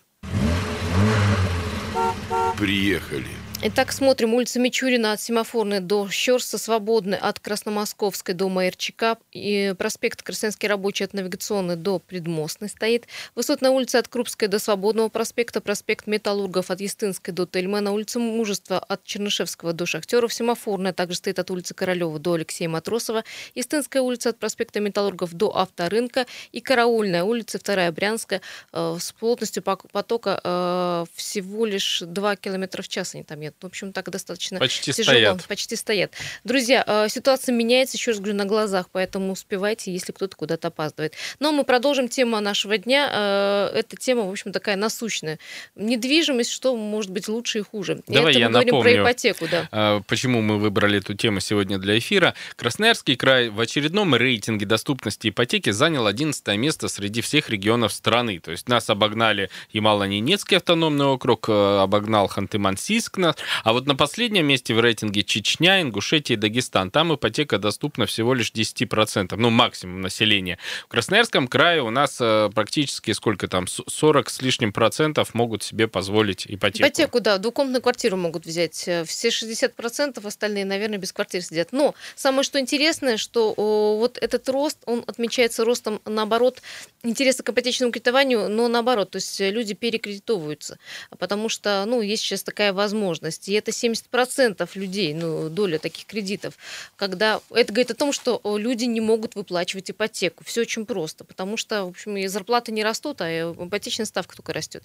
Приехали. 2.56 3.47
Итак, 3.60 3.90
смотрим. 3.90 4.34
Улица 4.34 4.60
Мичурина 4.60 5.10
от 5.10 5.20
Семафорной 5.20 5.80
до 5.80 6.08
Щерса, 6.08 6.58
Свободной 6.58 7.18
от 7.18 7.40
Красномосковской 7.40 8.32
до 8.32 8.48
Майерчика. 8.48 9.18
И 9.32 9.74
проспект 9.76 10.22
Красноярский 10.22 10.68
рабочий 10.68 11.02
от 11.02 11.12
Навигационной 11.12 11.74
до 11.74 11.98
Предмостной 11.98 12.68
стоит. 12.68 13.08
Высотная 13.34 13.72
улица 13.72 13.98
от 13.98 14.06
Крупской 14.06 14.46
до 14.46 14.60
Свободного 14.60 15.08
проспекта. 15.08 15.60
Проспект 15.60 16.06
Металлургов 16.06 16.70
от 16.70 16.80
Естинской 16.80 17.34
до 17.34 17.46
Тельмана. 17.46 17.90
Улица 17.90 18.20
Мужества 18.20 18.78
от 18.78 19.02
Чернышевского 19.02 19.72
до 19.72 19.86
Шахтеров. 19.86 20.32
Семафорная 20.32 20.92
также 20.92 21.16
стоит 21.16 21.40
от 21.40 21.50
улицы 21.50 21.74
Королева 21.74 22.16
до 22.20 22.34
Алексея 22.34 22.68
Матросова. 22.68 23.24
Истинская 23.56 24.02
улица 24.02 24.28
от 24.28 24.38
проспекта 24.38 24.78
Металлургов 24.78 25.32
до 25.32 25.56
Авторынка. 25.56 26.26
И 26.52 26.60
Караульная 26.60 27.24
улица, 27.24 27.58
вторая 27.58 27.90
Брянская, 27.90 28.40
э, 28.72 28.96
с 29.00 29.10
плотностью 29.10 29.64
потока 29.64 30.40
э, 30.44 31.06
всего 31.16 31.66
лишь 31.66 32.04
2 32.06 32.36
км 32.36 32.82
в 32.82 32.88
час. 32.88 33.16
Они 33.16 33.24
там 33.24 33.47
нет. 33.48 33.54
В 33.60 33.66
общем, 33.66 33.92
так 33.92 34.10
достаточно 34.10 34.58
Почти 34.58 34.92
тяжело. 34.92 35.14
стоят. 35.14 35.44
Почти 35.46 35.76
стоят. 35.76 36.12
Друзья, 36.44 36.84
э, 36.86 37.08
ситуация 37.08 37.54
меняется, 37.54 37.96
еще 37.96 38.12
раз 38.12 38.20
говорю, 38.20 38.36
на 38.36 38.44
глазах, 38.44 38.86
поэтому 38.92 39.32
успевайте, 39.32 39.92
если 39.92 40.12
кто-то 40.12 40.36
куда-то 40.36 40.68
опаздывает. 40.68 41.14
Но 41.40 41.52
мы 41.52 41.64
продолжим 41.64 42.08
тему 42.08 42.40
нашего 42.40 42.78
дня. 42.78 43.10
Э, 43.12 43.70
эта 43.74 43.96
тема, 43.96 44.24
в 44.24 44.30
общем, 44.30 44.52
такая 44.52 44.76
насущная. 44.76 45.38
Недвижимость, 45.74 46.50
что 46.50 46.76
может 46.76 47.10
быть 47.10 47.28
лучше 47.28 47.58
и 47.60 47.62
хуже. 47.62 48.00
Давай 48.06 48.32
Это 48.32 48.40
я 48.40 48.46
мы 48.46 48.52
говорим 48.52 48.74
напомню, 48.74 48.92
про 48.94 49.02
ипотеку, 49.02 49.46
да. 49.50 49.68
а, 49.72 50.00
почему 50.06 50.42
мы 50.42 50.58
выбрали 50.58 50.98
эту 50.98 51.14
тему 51.14 51.40
сегодня 51.40 51.78
для 51.78 51.98
эфира. 51.98 52.34
Красноярский 52.56 53.16
край 53.16 53.48
в 53.48 53.60
очередном 53.60 54.14
рейтинге 54.14 54.66
доступности 54.66 55.28
ипотеки 55.28 55.70
занял 55.70 56.06
11 56.06 56.46
место 56.56 56.88
среди 56.88 57.20
всех 57.20 57.48
регионов 57.50 57.92
страны. 57.92 58.40
То 58.40 58.50
есть 58.50 58.68
нас 58.68 58.90
обогнали 58.90 59.50
Ямало-Ненецкий 59.72 60.56
автономный 60.56 61.06
округ, 61.06 61.48
э, 61.48 61.78
обогнал 61.82 62.28
Ханты-Мансийск, 62.28 63.18
а 63.64 63.72
вот 63.72 63.86
на 63.86 63.94
последнем 63.94 64.46
месте 64.46 64.74
в 64.74 64.80
рейтинге 64.80 65.22
Чечня, 65.22 65.80
Ингушетия 65.80 66.36
и 66.36 66.38
Дагестан. 66.38 66.90
Там 66.90 67.14
ипотека 67.14 67.58
доступна 67.58 68.06
всего 68.06 68.34
лишь 68.34 68.52
10%, 68.52 69.34
ну, 69.36 69.50
максимум 69.50 70.00
населения. 70.00 70.58
В 70.84 70.88
Красноярском 70.88 71.48
крае 71.48 71.82
у 71.82 71.90
нас 71.90 72.18
э, 72.20 72.50
практически 72.54 73.12
сколько 73.12 73.48
там, 73.48 73.66
40 73.66 74.30
с 74.30 74.42
лишним 74.42 74.72
процентов 74.72 75.34
могут 75.34 75.62
себе 75.62 75.88
позволить 75.88 76.46
ипотеку. 76.46 76.88
Ипотеку, 76.88 77.20
да, 77.20 77.38
двухкомнатную 77.38 77.82
квартиру 77.82 78.16
могут 78.16 78.46
взять. 78.46 78.86
Э, 78.88 79.04
все 79.04 79.28
60%, 79.28 80.26
остальные, 80.26 80.64
наверное, 80.64 80.98
без 80.98 81.12
квартир 81.12 81.42
сидят. 81.42 81.72
Но 81.72 81.94
самое 82.14 82.42
что 82.42 82.60
интересное, 82.60 83.16
что 83.16 83.54
вот 83.56 84.18
этот 84.18 84.48
рост, 84.48 84.78
он 84.86 85.04
отмечается 85.06 85.64
ростом, 85.64 86.00
наоборот, 86.04 86.62
интереса 87.02 87.42
к 87.42 87.50
ипотечному 87.50 87.92
кредитованию, 87.92 88.48
но 88.48 88.68
наоборот, 88.68 89.10
то 89.10 89.16
есть 89.16 89.40
люди 89.40 89.74
перекредитовываются, 89.74 90.78
потому 91.18 91.48
что, 91.48 91.84
ну, 91.86 92.00
есть 92.00 92.22
сейчас 92.22 92.42
такая 92.42 92.72
возможность 92.72 93.27
есть. 93.28 93.48
И 93.48 93.52
это 93.52 93.70
70% 93.70 94.68
людей, 94.74 95.14
ну, 95.14 95.48
доля 95.48 95.78
таких 95.78 96.06
кредитов. 96.06 96.54
Когда 96.96 97.40
это 97.50 97.72
говорит 97.72 97.92
о 97.92 97.94
том, 97.94 98.12
что 98.12 98.40
люди 98.58 98.84
не 98.84 99.00
могут 99.00 99.36
выплачивать 99.36 99.90
ипотеку. 99.90 100.44
Все 100.44 100.62
очень 100.62 100.84
просто, 100.84 101.24
потому 101.24 101.56
что, 101.56 101.84
в 101.84 101.88
общем, 101.88 102.16
и 102.16 102.26
зарплаты 102.26 102.72
не 102.72 102.82
растут, 102.82 103.20
а 103.20 103.52
ипотечная 103.52 104.06
ставка 104.06 104.36
только 104.36 104.52
растет. 104.52 104.82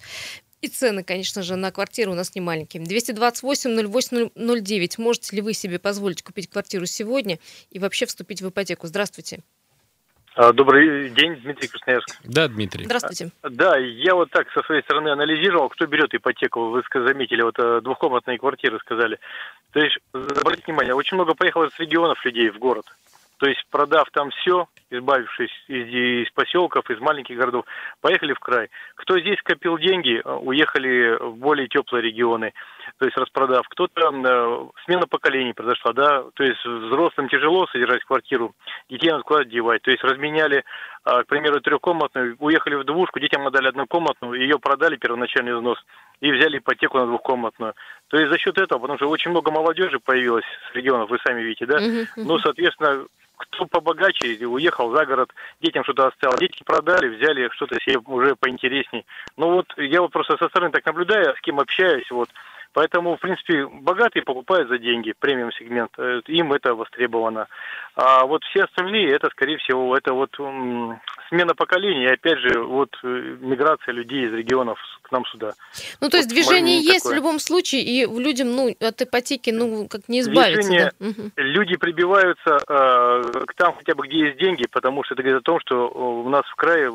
И 0.60 0.68
цены, 0.68 1.04
конечно 1.04 1.42
же, 1.42 1.56
на 1.56 1.70
квартиру 1.70 2.12
у 2.12 2.14
нас 2.14 2.34
не 2.34 2.40
маленькие. 2.40 2.82
228-08-09. 2.84 4.94
Можете 4.98 5.36
ли 5.36 5.42
вы 5.42 5.52
себе 5.52 5.78
позволить 5.78 6.22
купить 6.22 6.48
квартиру 6.48 6.86
сегодня 6.86 7.38
и 7.70 7.78
вообще 7.78 8.06
вступить 8.06 8.40
в 8.40 8.48
ипотеку? 8.48 8.86
Здравствуйте. 8.86 9.40
А, 10.36 10.52
добрый 10.52 11.10
день, 11.10 11.36
Дмитрий 11.36 11.68
Красноярск. 11.68 12.18
Да, 12.24 12.48
Дмитрий. 12.48 12.84
Здравствуйте. 12.84 13.30
Да, 13.42 13.76
я 13.76 14.16
вот 14.16 14.30
так 14.30 14.50
со 14.50 14.62
своей 14.62 14.82
стороны 14.82 15.10
анализировал, 15.10 15.68
кто 15.68 15.86
берет 15.86 16.12
ипотеку. 16.12 16.70
Вы 16.70 16.82
заметили, 16.92 17.42
вот 17.42 17.56
э, 17.58 17.80
двухкомнатные 17.82 18.38
квартиры 18.38 18.80
сказали. 18.80 19.18
То 19.72 19.78
есть, 19.78 19.96
обратите 20.12 20.64
внимание, 20.66 20.94
очень 20.94 21.14
много 21.16 21.34
поехало 21.34 21.68
с 21.68 21.78
регионов 21.78 22.24
людей 22.24 22.50
в 22.50 22.58
город. 22.58 22.84
То 23.36 23.46
есть, 23.46 23.64
продав 23.70 24.08
там 24.10 24.30
все, 24.30 24.66
избавившись 24.98 25.50
из, 25.68 25.86
из 25.86 26.30
поселков, 26.32 26.88
из 26.90 27.00
маленьких 27.00 27.36
городов, 27.36 27.64
поехали 28.00 28.32
в 28.32 28.38
край. 28.38 28.68
Кто 28.96 29.18
здесь 29.18 29.40
копил 29.42 29.78
деньги, 29.78 30.20
э, 30.24 30.32
уехали 30.32 31.16
в 31.20 31.36
более 31.36 31.68
теплые 31.68 32.02
регионы, 32.02 32.52
то 32.98 33.04
есть 33.04 33.16
распродав. 33.16 33.66
Кто-то, 33.68 34.10
э, 34.10 34.82
смена 34.84 35.06
поколений 35.06 35.52
произошла, 35.52 35.92
да, 35.92 36.24
то 36.34 36.44
есть 36.44 36.64
взрослым 36.64 37.28
тяжело 37.28 37.66
содержать 37.68 38.04
квартиру, 38.04 38.54
детей 38.88 39.10
надо 39.10 39.22
куда 39.22 39.44
девать. 39.44 39.82
То 39.82 39.90
есть 39.90 40.02
разменяли, 40.04 40.64
э, 41.04 41.22
к 41.22 41.26
примеру, 41.26 41.60
трехкомнатную, 41.60 42.36
уехали 42.38 42.76
в 42.76 42.84
двушку, 42.84 43.20
детям 43.20 43.46
отдали 43.46 43.68
однокомнатную, 43.68 44.40
ее 44.40 44.58
продали, 44.58 44.96
первоначальный 44.96 45.54
взнос, 45.54 45.78
и 46.20 46.30
взяли 46.30 46.58
ипотеку 46.58 46.98
на 46.98 47.06
двухкомнатную. 47.06 47.74
То 48.08 48.18
есть 48.18 48.30
за 48.30 48.38
счет 48.38 48.58
этого, 48.58 48.78
потому 48.78 48.98
что 48.98 49.08
очень 49.08 49.30
много 49.30 49.50
молодежи 49.50 49.98
появилось 49.98 50.44
с 50.70 50.74
регионов, 50.74 51.10
вы 51.10 51.18
сами 51.26 51.42
видите, 51.42 51.66
да, 51.66 51.78
ну, 52.16 52.38
соответственно, 52.38 53.06
кто 53.36 53.66
побогаче 53.66 54.46
уехал 54.46 54.90
за 54.90 55.06
город, 55.06 55.30
детям 55.60 55.84
что-то 55.84 56.08
оставил. 56.08 56.36
Дети 56.38 56.62
продали, 56.64 57.08
взяли 57.08 57.48
что-то 57.52 57.78
себе 57.80 57.98
уже 57.98 58.36
поинтересней. 58.36 59.04
Ну 59.36 59.52
вот 59.52 59.66
я 59.76 60.00
вот 60.00 60.12
просто 60.12 60.36
со 60.36 60.48
стороны 60.48 60.72
так 60.72 60.84
наблюдаю, 60.86 61.34
с 61.36 61.40
кем 61.40 61.60
общаюсь, 61.60 62.10
вот 62.10 62.28
Поэтому, 62.74 63.16
в 63.16 63.20
принципе, 63.20 63.66
богатые 63.66 64.24
покупают 64.24 64.68
за 64.68 64.78
деньги, 64.78 65.14
премиум 65.18 65.52
сегмент, 65.52 65.92
э, 65.96 66.20
им 66.26 66.52
это 66.52 66.74
востребовано. 66.74 67.46
А 67.94 68.26
вот 68.26 68.42
все 68.44 68.64
остальные, 68.64 69.12
это, 69.12 69.30
скорее 69.30 69.58
всего, 69.58 69.96
это 69.96 70.12
вот 70.12 70.30
м, 70.40 71.00
смена 71.28 71.54
поколений, 71.54 72.04
и 72.04 72.12
опять 72.12 72.38
же, 72.40 72.60
вот 72.60 72.90
э, 73.04 73.36
миграция 73.40 73.92
людей 73.92 74.26
из 74.26 74.32
регионов 74.32 74.78
к 75.02 75.12
нам 75.12 75.24
сюда. 75.26 75.52
Ну, 76.00 76.08
то 76.08 76.16
есть 76.16 76.28
Вот 76.30 76.34
движение 76.34 76.80
есть 76.80 77.04
такое. 77.04 77.12
в 77.12 77.16
любом 77.16 77.38
случае, 77.38 77.82
и 77.82 78.04
людям, 78.06 78.50
ну, 78.56 78.68
от 78.80 79.00
ипотеки, 79.00 79.50
ну, 79.50 79.86
как 79.88 80.08
не 80.08 80.20
избавиться. 80.20 80.62
Движение, 80.68 80.92
да. 80.98 81.06
Мгм. 81.06 81.32
люди 81.36 81.76
прибиваются 81.76 82.58
э, 82.68 83.44
к 83.46 83.54
там 83.54 83.74
хотя 83.76 83.94
бы, 83.94 84.04
где 84.08 84.18
есть 84.26 84.38
деньги, 84.38 84.66
потому 84.68 85.04
что 85.04 85.14
это 85.14 85.22
говорит 85.22 85.42
о 85.42 85.44
том, 85.44 85.60
что 85.60 85.86
э, 85.86 85.98
у 85.98 86.28
нас 86.28 86.44
в 86.46 86.56
крае 86.56 86.92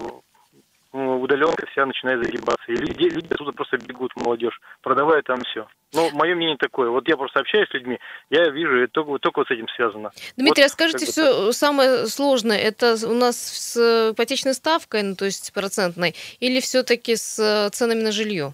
удаленка 0.91 1.65
вся 1.67 1.86
начинает 1.86 2.23
загибаться. 2.23 2.71
И 2.71 2.75
люди, 2.75 3.04
люди 3.04 3.28
оттуда 3.32 3.52
просто 3.52 3.78
бегут, 3.78 4.15
молодежь, 4.15 4.60
продавая 4.82 5.21
там 5.21 5.41
все. 5.41 5.67
Ну, 5.93 6.10
мое 6.12 6.36
мнение 6.36 6.58
такое. 6.58 6.89
Вот 6.89 7.08
я 7.08 7.17
просто 7.17 7.39
общаюсь 7.39 7.69
с 7.69 7.73
людьми, 7.73 7.99
я 8.30 8.49
вижу, 8.49 8.84
это 8.84 8.93
только, 8.93 9.17
только 9.19 9.39
вот 9.39 9.47
с 9.47 9.52
этим 9.52 9.67
связано. 9.75 10.12
Дмитрий, 10.36 10.63
Вот 10.63 10.65
а 10.65 10.69
скажите, 10.69 11.06
как 11.06 11.08
бы 11.08 11.12
все 11.12 11.52
самое 11.52 12.08
сложное, 12.08 12.58
это 12.58 12.95
у 13.08 13.13
нас 13.13 13.38
с 13.38 14.12
ипотечной 14.12 14.54
ставкой, 14.54 15.04
ну, 15.04 15.15
то 15.15 15.25
есть 15.25 15.52
процентной, 15.54 16.15
или 16.39 16.60
все-таки 16.60 17.15
с 17.15 17.39
э, 17.39 17.69
ценами 17.71 18.02
на 18.02 18.12
жилье? 18.12 18.54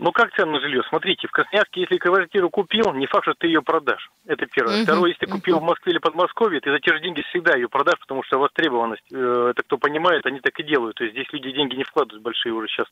Ну, 0.00 0.12
как 0.12 0.34
цены 0.34 0.52
на 0.52 0.60
жилье? 0.60 0.82
Смотрите, 0.88 1.28
в 1.28 1.30
Красноярске, 1.30 1.82
если 1.82 1.98
квартиру 1.98 2.48
купил, 2.48 2.92
не 2.94 3.06
факт, 3.06 3.24
что 3.24 3.34
ты 3.34 3.48
ее 3.48 3.60
продашь. 3.60 4.10
Это 4.26 4.46
первое. 4.46 4.76
Мгм, 4.76 4.84
Второе, 4.84 5.08
если 5.10 5.26
ты 5.26 5.30
купил 5.30 5.58
в 5.58 5.62
Москве 5.62 5.92
или 5.92 5.98
Подмосковье, 5.98 6.60
ты 6.60 6.72
за 6.72 6.78
те 6.80 6.94
же 6.94 7.00
деньги 7.00 7.20
всегда 7.28 7.54
ее 7.54 7.68
продашь, 7.68 8.00
потому 8.00 8.22
что 8.22 8.38
востребованность, 8.38 9.04
э, 9.12 9.48
это 9.50 9.62
кто 9.62 9.76
понимает, 9.76 10.24
они 10.24 10.40
так 10.40 10.58
и 10.58 10.62
делают. 10.62 10.96
То 10.96 11.04
есть 11.04 11.14
здесь 11.14 11.30
люди 11.32 11.52
деньги 11.52 11.76
не 11.76 11.84
вкладывают 11.84 12.22
большие 12.22 12.54
уже 12.54 12.68
сейчас. 12.68 12.86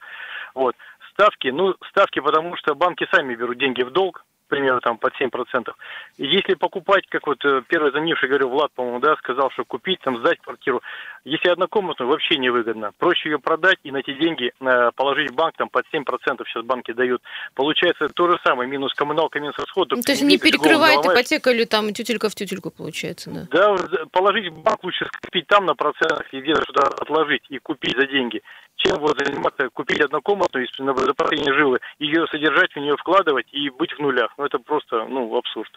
Вот. 0.54 0.76
Ставки, 1.12 1.48
ну, 1.48 1.74
ставки, 1.88 2.20
потому 2.20 2.56
что 2.56 2.74
банки 2.74 3.08
сами 3.10 3.34
берут 3.34 3.56
деньги 3.56 3.82
в 3.82 3.90
долг, 3.90 4.22
примерно 4.48 4.80
там 4.80 4.98
под 4.98 5.12
7%. 5.20 5.72
И 6.16 6.26
если 6.26 6.54
покупать, 6.54 7.06
как 7.08 7.26
вот 7.26 7.44
э, 7.44 7.62
первый 7.68 7.90
звонивший, 7.90 8.28
говорю, 8.28 8.48
Влад, 8.48 8.72
по-моему, 8.72 9.00
да, 9.00 9.16
сказал, 9.16 9.50
что 9.50 9.64
купить, 9.64 10.00
там, 10.00 10.18
сдать 10.18 10.38
квартиру, 10.40 10.82
если 11.24 11.48
однокомнатную, 11.48 12.10
вообще 12.10 12.36
невыгодно. 12.38 12.92
Проще 12.98 13.30
ее 13.30 13.38
продать 13.38 13.78
и 13.82 13.92
на 13.92 13.98
эти 13.98 14.12
деньги 14.14 14.52
э, 14.60 14.90
положить 14.96 15.30
в 15.30 15.34
банк, 15.34 15.54
там, 15.56 15.68
под 15.68 15.84
7% 15.92 16.04
сейчас 16.46 16.64
банки 16.64 16.92
дают. 16.92 17.22
Получается 17.54 18.08
то 18.08 18.30
же 18.30 18.38
самое, 18.44 18.68
минус 18.68 18.92
коммуналка, 18.94 19.38
минус 19.40 19.56
расход. 19.58 19.90
Ну, 19.90 20.02
то 20.02 20.12
есть 20.12 20.22
не 20.22 20.38
перекрывает 20.38 21.04
ипотека 21.04 21.50
или 21.50 21.64
там 21.64 21.92
тютелька 21.92 22.28
в 22.28 22.34
тютельку 22.34 22.70
получается, 22.70 23.30
да? 23.30 23.46
Да, 23.50 23.76
за- 23.76 24.06
положить 24.06 24.48
в 24.48 24.62
банк 24.62 24.82
лучше 24.82 25.06
скопить 25.06 25.46
там 25.46 25.66
на 25.66 25.74
процентах 25.74 26.32
и 26.32 26.40
где-то 26.40 26.62
сюда 26.64 26.82
отложить 26.82 27.44
и 27.50 27.58
купить 27.58 27.96
за 27.96 28.06
деньги, 28.06 28.42
чем 28.78 28.98
вот 28.98 29.18
заниматься, 29.18 29.68
купить 29.70 30.00
однокомнатную, 30.00 30.66
если 30.66 30.82
на 30.82 30.94
запасение 30.94 31.52
жилы, 31.52 31.78
ее 31.98 32.26
содержать, 32.28 32.72
в 32.72 32.76
нее 32.76 32.96
вкладывать 32.96 33.46
и 33.52 33.70
быть 33.70 33.92
в 33.92 33.98
нулях. 33.98 34.32
Ну, 34.38 34.44
это 34.44 34.58
просто, 34.58 35.04
ну, 35.04 35.36
абсурд. 35.36 35.70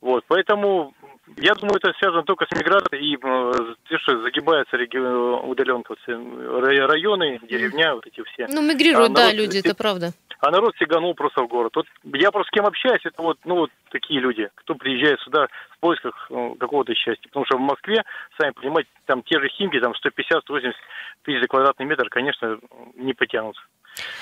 Вот, 0.00 0.24
поэтому 0.28 0.94
я 1.36 1.54
думаю, 1.54 1.76
это 1.76 1.92
связано 1.98 2.22
только 2.22 2.46
с 2.46 2.58
миграцией 2.58 3.14
и 3.14 3.96
что 3.98 4.22
загибается 4.22 4.76
реги- 4.76 4.98
удаленка, 4.98 5.94
районы, 6.06 7.38
деревня, 7.42 7.94
вот 7.94 8.06
эти 8.06 8.22
все. 8.24 8.46
Ну, 8.48 8.62
мигрируют, 8.62 9.10
А 9.10 9.14
да, 9.14 9.32
люди, 9.32 9.58
это 9.58 9.74
правда. 9.74 10.12
А 10.40 10.50
народ 10.50 10.74
сиганул 10.78 11.14
просто 11.14 11.42
в 11.42 11.48
город. 11.48 11.72
Вот 11.76 11.86
я 12.14 12.30
просто 12.30 12.48
с 12.48 12.50
кем 12.50 12.64
общаюсь, 12.64 13.04
это 13.04 13.20
вот, 13.20 13.38
ну, 13.44 13.56
вот 13.56 13.70
такие 13.90 14.20
люди, 14.20 14.48
кто 14.54 14.74
приезжает 14.74 15.20
сюда 15.20 15.48
в 15.72 15.78
поисках 15.80 16.28
э, 16.30 16.54
какого-то 16.58 16.94
счастья. 16.94 17.28
Потому 17.28 17.44
что 17.44 17.58
в 17.58 17.60
Москве, 17.60 18.02
сами 18.40 18.52
понимаете, 18.52 18.88
там 19.04 19.22
те 19.22 19.38
же 19.38 19.48
химки, 19.48 19.78
там 19.80 19.92
150-180 19.92 20.72
тысяч 21.24 21.40
за 21.42 21.46
квадратный 21.46 21.84
метр, 21.84 22.08
конечно, 22.08 22.58
не 22.94 23.12
потянутся. 23.12 23.60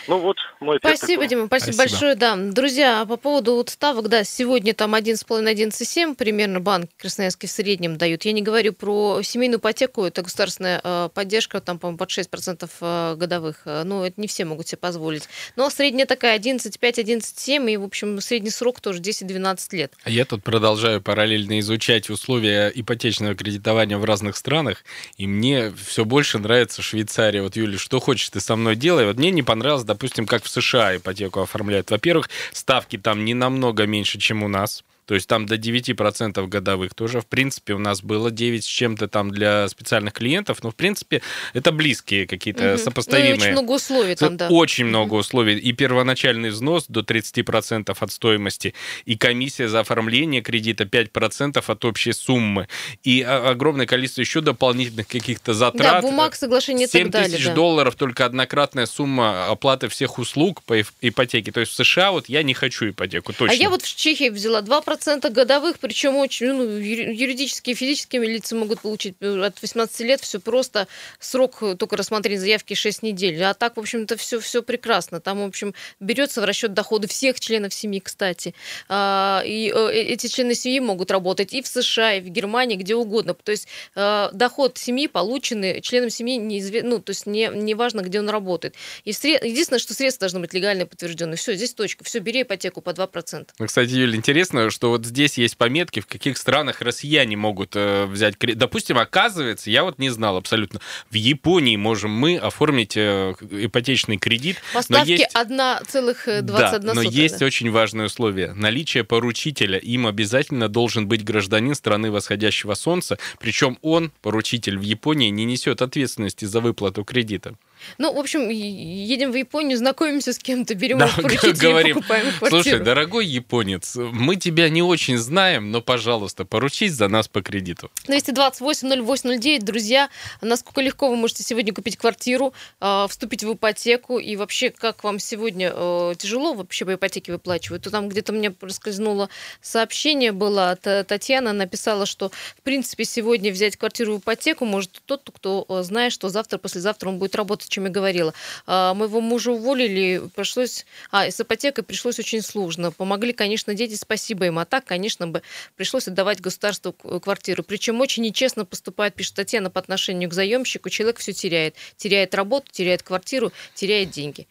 Ну 0.09 0.19
вот, 0.19 0.37
мой 0.61 0.79
Спасибо, 0.79 1.23
такой. 1.23 1.29
Дима, 1.29 1.47
спасибо, 1.47 1.73
Спасибо. 1.73 1.91
большое, 1.91 2.15
да. 2.15 2.37
Друзья, 2.37 3.01
а 3.03 3.07
по 3.07 3.17
поводу 3.17 3.55
вот 3.57 3.69
ставок, 3.69 4.09
да, 4.09 4.25
сегодня 4.25 4.75
там 4.75 4.95
1,5-11,7 4.95 6.15
примерно 6.15 6.61
банки 6.61 6.91
красноярские 6.99 7.49
в 7.49 7.53
среднем 7.53 7.99
дают. 7.99 8.25
Я 8.25 8.33
не 8.33 8.43
говорю 8.43 8.73
про 8.73 9.21
семейную 9.23 9.61
ипотеку, 9.61 10.05
это 10.05 10.23
государственная 10.23 10.81
э, 10.83 11.09
поддержка, 11.13 11.61
там, 11.61 11.79
по-моему, 11.79 11.99
под 11.99 12.11
6% 12.11 12.69
э, 12.81 13.15
годовых. 13.17 13.63
Э, 13.67 13.83
Ну, 13.85 14.03
это 14.03 14.21
не 14.21 14.27
все 14.27 14.45
могут 14.45 14.69
себе 14.69 14.79
позволить. 14.79 15.29
Но 15.57 15.69
средняя 15.71 16.07
такая 16.07 16.39
11,5-11,7, 16.39 17.71
и, 17.71 17.77
в 17.77 17.85
общем, 17.85 18.21
средний 18.21 18.51
срок 18.51 18.81
тоже 18.81 19.01
10-12 19.01 19.59
лет. 19.73 19.93
А 20.05 20.11
Я 20.11 20.25
тут 20.25 20.43
продолжаю 20.43 21.03
параллельно 21.03 21.61
изучать 21.61 22.09
условия 22.11 22.73
ипотечного 22.75 23.35
кредитования 23.35 23.99
в 23.99 24.05
разных 24.05 24.37
странах, 24.37 24.85
и 25.19 25.27
мне 25.27 25.71
все 25.73 26.05
больше 26.05 26.39
нравится 26.39 26.83
Швейцария. 26.83 27.43
Вот, 27.43 27.57
Юля, 27.57 27.79
что 27.79 28.01
хочешь, 28.01 28.31
ты 28.31 28.41
со 28.41 28.57
мной 28.57 28.75
делай. 28.75 29.05
Вот 29.05 29.17
мне 29.19 29.31
не 29.31 29.43
понравилось, 29.43 29.68
допустим, 29.85 30.27
как 30.27 30.45
в 30.45 30.49
США 30.49 30.97
ипотеку 30.97 31.41
оформляют. 31.41 31.91
Во-первых, 31.91 32.29
ставки 32.53 32.99
там 32.99 33.25
не 33.25 33.35
намного 33.35 33.87
меньше, 33.87 34.19
чем 34.19 34.43
у 34.43 34.49
нас. 34.49 34.85
То 35.09 35.15
есть 35.15 35.27
там 35.27 35.47
до 35.47 35.57
9% 35.57 36.47
годовых 36.49 36.93
тоже. 36.93 37.23
В 37.23 37.27
принципе, 37.27 37.73
у 37.73 37.79
нас 37.79 38.03
было 38.03 38.31
9 38.31 38.63
с 38.63 38.67
чем-то 38.67 39.09
там 39.09 39.31
для 39.31 39.67
специальных 39.69 40.13
клиентов. 40.13 40.63
Но, 40.63 40.71
в 40.71 40.75
принципе, 40.77 41.23
это 41.55 41.73
близкие 41.73 42.27
какие-то 42.27 42.75
Мгм. 42.75 42.79
сопоставимые. 42.79 43.33
Ну, 43.37 43.41
очень 43.41 43.53
много 43.53 43.71
условий 43.73 44.15
там, 44.17 44.37
да. 44.37 44.49
Очень 44.51 44.85
много 44.85 45.15
условий. 45.15 45.57
И 45.59 45.73
первоначальный 45.73 46.51
взнос 46.51 46.85
до 46.89 47.01
30% 47.01 48.03
от 48.03 48.13
стоимости, 48.13 48.75
и 49.07 49.17
комиссия 49.17 49.67
за 49.69 49.81
оформление 49.81 50.43
кредита 50.43 50.85
5% 50.85 51.71
от 51.71 51.85
общей 51.87 52.13
суммы, 52.13 52.69
и 53.03 53.23
огромное 53.23 53.87
количество 53.87 54.21
еще 54.21 54.43
дополнительных 54.43 55.09
каких-то 55.09 55.53
Да, 55.53 55.55
затрат. 55.55 56.03
бумаг, 56.03 56.35
соглашений 56.35 56.85
и 56.85 56.87
7 56.87 57.05
так 57.05 57.13
далее. 57.13 57.31
тысяч 57.31 57.47
да. 57.47 57.55
долларов 57.55 57.95
только 57.95 58.27
однократная 58.27 58.85
сумма 58.85 59.47
оплаты 59.49 59.89
всех 59.89 60.19
услуг 60.19 60.63
по 60.65 60.79
ипотеке. 61.01 61.51
То 61.51 61.61
есть 61.61 61.73
в 61.73 61.77
США 61.77 62.13
вот 62.13 62.29
я 62.29 62.43
не 62.43 62.53
хочу 62.53 62.91
ипотеку, 62.91 63.33
точно. 63.33 63.53
А 63.53 63.55
я 63.55 63.71
вот 63.71 63.81
в 63.83 63.97
Чехии 63.97 64.29
взяла 64.29 64.61
2% 64.61 64.98
годовых, 65.05 65.79
причем 65.79 66.17
очень 66.17 66.53
ну, 66.53 66.65
юри- 66.65 67.15
юридические 67.15 67.75
и 67.75 67.77
физические 67.77 68.25
лица 68.27 68.55
могут 68.57 68.81
получить 68.81 69.15
э, 69.21 69.41
от 69.45 69.61
18 69.63 70.01
лет, 70.01 70.21
все 70.21 70.41
просто, 70.41 70.89
срок 71.21 71.59
э, 71.63 71.75
только 71.77 71.97
рассмотрения 71.97 72.41
заявки 72.41 72.75
6 72.75 73.03
недель. 73.03 73.43
А 73.43 73.55
так, 73.55 73.77
в 73.77 73.81
общем-то, 73.81 74.17
все, 74.17 74.41
все 74.41 74.63
прекрасно. 74.63 75.21
Там, 75.21 75.41
в 75.41 75.47
общем, 75.47 75.75
берется 76.01 76.41
в 76.41 76.45
расчет 76.45 76.75
доходы 76.75 77.09
всех 77.09 77.41
членов 77.41 77.73
семьи, 77.75 78.01
кстати. 78.01 78.55
А, 78.89 79.43
И 79.45 79.73
э, 79.75 79.93
эти 79.93 80.27
члены 80.27 80.55
семьи 80.55 80.81
могут 80.81 81.11
работать 81.11 81.53
и 81.53 81.63
в 81.63 81.67
США, 81.67 82.15
и 82.15 82.21
в 82.21 82.29
Германии, 82.29 82.77
где 82.77 82.95
угодно. 82.95 83.35
То 83.35 83.53
есть 83.53 83.69
доход 83.95 84.79
семьи 84.79 85.07
полученный 85.07 85.81
членом 85.81 86.11
семьи, 86.11 86.39
неизве- 86.39 86.83
ну, 86.83 86.99
то 87.01 87.11
есть 87.11 87.27
не, 87.27 87.51
не 87.55 87.75
важно, 87.75 88.01
где 88.01 88.21
он 88.21 88.29
работает. 88.29 88.75
И 89.05 89.11
сре- 89.11 89.45
Единственное, 89.47 89.79
что 89.79 89.95
средства 89.95 90.21
должны 90.27 90.41
быть 90.41 90.55
легально 90.55 90.87
подтверждены. 90.87 91.37
Все, 91.37 91.55
здесь 91.55 91.75
точка. 91.75 92.05
Все, 92.05 92.19
бери 92.19 92.43
ипотеку 92.43 92.81
по 92.81 92.91
2%. 92.91 93.49
Ну, 93.59 93.67
кстати, 93.67 93.91
Юля, 93.91 94.17
интересно, 94.17 94.71
что 94.71 94.88
вот 94.89 95.07
здесь 95.07 95.39
есть 95.39 95.57
пометки, 95.57 96.01
в 96.01 96.07
каких 96.07 96.37
странах 96.37 96.81
россияне 96.81 97.37
могут 97.37 97.73
э, 97.75 98.07
взять 98.07 98.37
кредит. 98.37 98.59
Допустим, 98.59 98.99
оказывается, 98.99 99.71
я 99.71 99.85
вот 99.85 99.99
не 99.99 100.11
знал 100.11 100.37
абсолютно, 100.37 100.81
в 101.11 101.15
Японии 101.15 101.77
можем 101.77 102.11
мы 102.11 102.37
оформить 102.37 102.97
э, 102.97 103.35
ипотечный 103.51 104.19
кредит. 104.19 104.57
По 104.73 104.79
но 104.79 104.83
ставке 104.83 105.13
есть- 105.13 105.35
1,21 105.35 106.43
Да, 106.43 106.81
но 106.95 107.03
есть 107.03 107.43
очень 107.43 107.71
важное 107.71 108.07
условие. 108.07 108.53
Наличие 108.55 109.05
поручителя. 109.05 109.79
Им 109.79 110.07
обязательно 110.07 110.69
должен 110.69 111.09
быть 111.09 111.25
гражданин 111.25 111.75
страны 111.75 112.11
восходящего 112.11 112.75
солнца. 112.75 113.19
Причем 113.39 113.79
он, 113.83 114.13
поручитель 114.23 114.79
в 114.79 114.83
Японии, 114.83 115.29
не 115.31 115.45
несет 115.45 115.83
ответственности 115.83 116.45
за 116.45 116.61
выплату 116.61 117.05
кредита. 117.05 117.55
Ну, 117.99 118.13
в 118.13 118.19
общем, 118.19 118.49
едем 118.49 119.33
в 119.33 119.35
Японию, 119.35 119.79
знакомимся 119.79 120.33
с 120.33 120.39
кем-то, 120.39 120.75
берем 120.75 120.99
Да, 120.99 121.07
их 121.07 121.17
поручителей 121.17 121.51
и 121.51 121.55
говорим, 121.55 121.97
покупаем 121.97 122.27
квартиру. 122.39 122.63
Слушай, 122.63 122.81
дорогой 122.81 123.27
японец, 123.27 123.97
мы 123.97 124.37
тебя 124.37 124.69
не 124.69 124.83
очень 124.83 125.19
знаем, 125.19 125.71
но, 125.71 125.81
пожалуйста, 125.81 126.45
поручись 126.45 126.93
за 126.93 127.09
нас 127.09 127.29
по 127.29 127.43
кредиту. 127.43 127.91
228-08-09, 128.07 129.61
друзья, 129.63 130.09
насколько 130.41 130.81
легко 130.81 131.09
вы 131.09 131.17
можете 131.17 131.43
сегодня 131.43 131.73
купить 131.73 131.97
квартиру, 131.97 132.53
э, 132.81 133.07
вступить 133.09 133.45
в 133.45 133.53
ипотеку, 133.53 134.19
и 134.19 134.37
вообще, 134.37 134.71
как 134.71 135.05
вам 135.05 135.19
сегодня 135.19 135.73
э, 135.75 136.15
тяжело 136.19 136.55
вообще 136.55 136.85
по 136.85 136.95
ипотеке 136.95 137.33
выплачивать? 137.33 137.83
То 137.83 137.91
там 137.91 138.09
где-то 138.09 138.33
мне 138.33 138.51
проскользнуло 138.51 139.29
сообщение 139.61 140.33
было 140.33 140.71
от 140.71 140.87
э, 140.87 141.05
Татьяны, 141.05 141.53
написала, 141.53 142.07
что, 142.07 142.31
в 142.57 142.63
принципе, 142.63 143.05
сегодня 143.05 143.53
взять 143.53 143.77
квартиру 143.77 144.17
в 144.17 144.19
ипотеку 144.21 144.65
может 144.65 145.03
тот, 145.07 145.31
кто 145.33 145.65
э, 145.69 145.83
знает, 145.83 146.13
что 146.13 146.29
завтра, 146.29 146.59
послезавтра 146.59 147.09
он 147.09 147.19
будет 147.19 147.35
работать, 147.35 147.68
чем 147.69 147.85
я 147.85 147.91
говорила. 147.91 148.35
А, 148.67 148.95
Моего 148.95 149.21
мужа 149.21 149.53
уволили, 149.53 150.23
пришлось... 150.35 150.87
А, 151.11 151.31
с 151.31 151.41
ипотекой 151.41 151.85
пришлось 151.85 152.19
очень 152.19 152.43
сложно. 152.43 152.93
Помогли, 152.93 153.33
конечно, 153.33 153.75
дети, 153.75 153.95
спасибо 153.95 154.47
им. 154.47 154.59
А 154.59 154.65
так, 154.65 154.85
конечно, 154.85 155.27
бы 155.27 155.43
пришлось 155.77 156.09
отдавать 156.09 156.41
государству 156.41 156.93
квартиру. 156.93 157.63
Причем 157.63 158.01
очень 158.01 158.23
нечестно 158.23 158.65
поступает, 158.65 159.15
пишет 159.15 159.35
Татьяна, 159.35 159.71
по 159.71 159.81
отношению 159.81 160.31
к 160.31 160.35
заемщику. 160.35 160.89
Человек 160.89 161.19
все 161.19 161.33
теряет. 161.33 161.75
Теряет 161.97 162.35
работу, 162.35 162.71
теряет 162.71 163.03
квартиру, 163.03 163.53
теряет 163.75 164.11
деньги. 164.11 164.47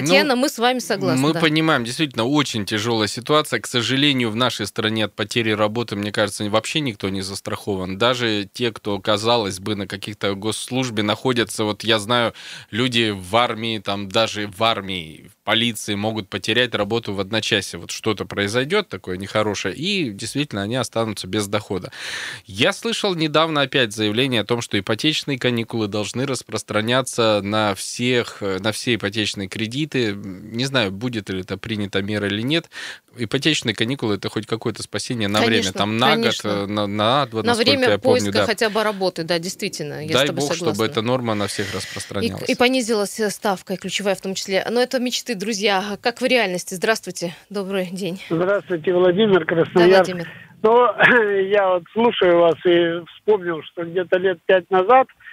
Татьяна, 0.00 0.34
ну, 0.34 0.42
мы 0.42 0.48
с 0.48 0.58
вами 0.58 0.78
согласны. 0.78 1.20
Мы 1.20 1.32
да. 1.32 1.40
понимаем, 1.40 1.84
действительно, 1.84 2.24
очень 2.24 2.64
тяжелая 2.64 3.08
ситуация. 3.08 3.60
К 3.60 3.66
сожалению, 3.66 4.30
в 4.30 4.36
нашей 4.36 4.66
стране 4.66 5.04
от 5.04 5.14
потери 5.14 5.50
работы, 5.50 5.96
мне 5.96 6.12
кажется, 6.12 6.48
вообще 6.48 6.80
никто 6.80 7.08
не 7.08 7.22
застрахован. 7.22 7.98
Даже 7.98 8.48
те, 8.52 8.72
кто, 8.72 8.98
казалось 8.98 9.58
бы, 9.60 9.74
на 9.76 9.86
каких-то 9.86 10.34
госслужбе 10.34 11.02
находятся, 11.02 11.64
вот 11.64 11.84
я 11.84 11.98
знаю, 11.98 12.34
люди 12.70 13.14
в 13.16 13.36
армии, 13.36 13.78
там 13.78 14.08
даже 14.08 14.48
в 14.48 14.62
армии, 14.62 15.30
в 15.30 15.44
полиции 15.44 15.94
могут 15.94 16.28
потерять 16.28 16.74
работу 16.74 17.14
в 17.14 17.20
одночасье. 17.20 17.78
Вот 17.78 17.90
что-то 17.90 18.24
произойдет 18.24 18.88
такое 18.88 19.16
нехорошее, 19.16 19.74
и 19.74 20.10
действительно 20.10 20.62
они 20.62 20.76
останутся 20.76 21.26
без 21.26 21.46
дохода. 21.46 21.92
Я 22.46 22.72
слышал 22.72 23.14
недавно 23.14 23.62
опять 23.62 23.92
заявление 23.92 24.42
о 24.42 24.44
том, 24.44 24.60
что 24.60 24.78
ипотечные 24.78 25.38
каникулы 25.38 25.88
должны 25.88 26.26
распространяться 26.26 27.40
на 27.42 27.74
всех, 27.74 28.42
на 28.42 28.72
все 28.72 28.94
ипотечные 28.96 29.48
кредиты, 29.48 29.85
кредиты. 29.86 30.14
Не 30.14 30.64
знаю, 30.64 30.90
будет 30.92 31.30
ли 31.30 31.40
это 31.40 31.56
принята 31.56 32.02
мера 32.02 32.26
или 32.26 32.42
нет. 32.42 32.66
Ипотечные 33.16 33.74
каникулы 33.74 34.16
это 34.16 34.28
хоть 34.28 34.46
какое-то 34.46 34.82
спасение 34.82 35.28
на 35.28 35.40
конечно, 35.40 35.70
время, 35.70 35.72
там 35.72 35.98
на 35.98 36.10
конечно. 36.14 36.60
год, 36.60 36.68
на, 36.68 36.86
на 36.86 37.26
два, 37.26 37.42
на 37.42 37.54
время 37.54 37.88
я 37.88 37.98
поиска 37.98 38.26
помню, 38.26 38.32
да. 38.32 38.46
хотя 38.46 38.70
бы 38.70 38.82
работы, 38.82 39.24
да, 39.24 39.38
действительно. 39.38 40.04
Я 40.04 40.12
Дай 40.12 40.24
с 40.24 40.26
тобой 40.28 40.40
бог, 40.42 40.52
согласна. 40.52 40.74
чтобы 40.74 40.90
эта 40.90 41.02
норма 41.02 41.34
на 41.34 41.46
всех 41.46 41.74
распространялась. 41.74 42.48
И, 42.48 42.52
и 42.52 42.54
понизилась 42.54 43.20
ставка, 43.30 43.74
и 43.74 43.76
ключевая 43.76 44.14
в 44.14 44.20
том 44.20 44.34
числе. 44.34 44.66
Но 44.70 44.80
это 44.80 44.98
мечты, 44.98 45.34
друзья. 45.34 45.98
Как 46.02 46.20
в 46.20 46.24
реальности? 46.26 46.74
Здравствуйте, 46.74 47.34
добрый 47.48 47.86
день. 47.86 48.20
Здравствуйте, 48.28 48.92
Владимир 48.92 49.44
Краснояр. 49.44 49.90
Да, 49.90 49.96
Владимир. 49.96 50.28
Ну, 50.62 51.40
я 51.50 51.68
вот 51.68 51.84
слушаю 51.92 52.40
вас 52.40 52.56
и 52.66 53.04
вспомнил, 53.14 53.62
что 53.62 53.84
где-то 53.84 54.18
лет 54.18 54.38
пять 54.46 54.70
назад 54.70 55.06
Э, 55.08 55.25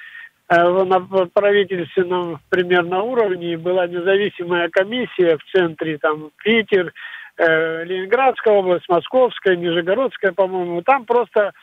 на 0.50 1.00
правительственном 1.34 2.40
примерно 2.50 3.02
уровне 3.02 3.58
была 3.58 3.88
независимая 3.88 4.70
комиссия 4.70 5.38
в 5.38 5.44
центре, 5.52 5.98
там 5.98 6.32
Питер, 6.44 6.94
э, 7.38 7.84
Ленинградская 7.86 8.54
область, 8.54 8.88
Московская, 8.90 9.56
Нижегородская, 9.56 10.32
по-моему. 10.32 10.82
Там 10.82 11.06
просто 11.06 11.54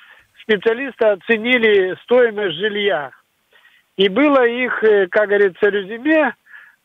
специалисты 0.43 1.07
оценили 1.07 1.97
стоимость 2.03 2.57
жилья. 2.57 3.11
И 3.97 4.09
было 4.09 4.47
их, 4.47 4.83
э, 4.83 5.07
как 5.09 5.29
говорится, 5.29 5.69
резюме, 5.69 6.35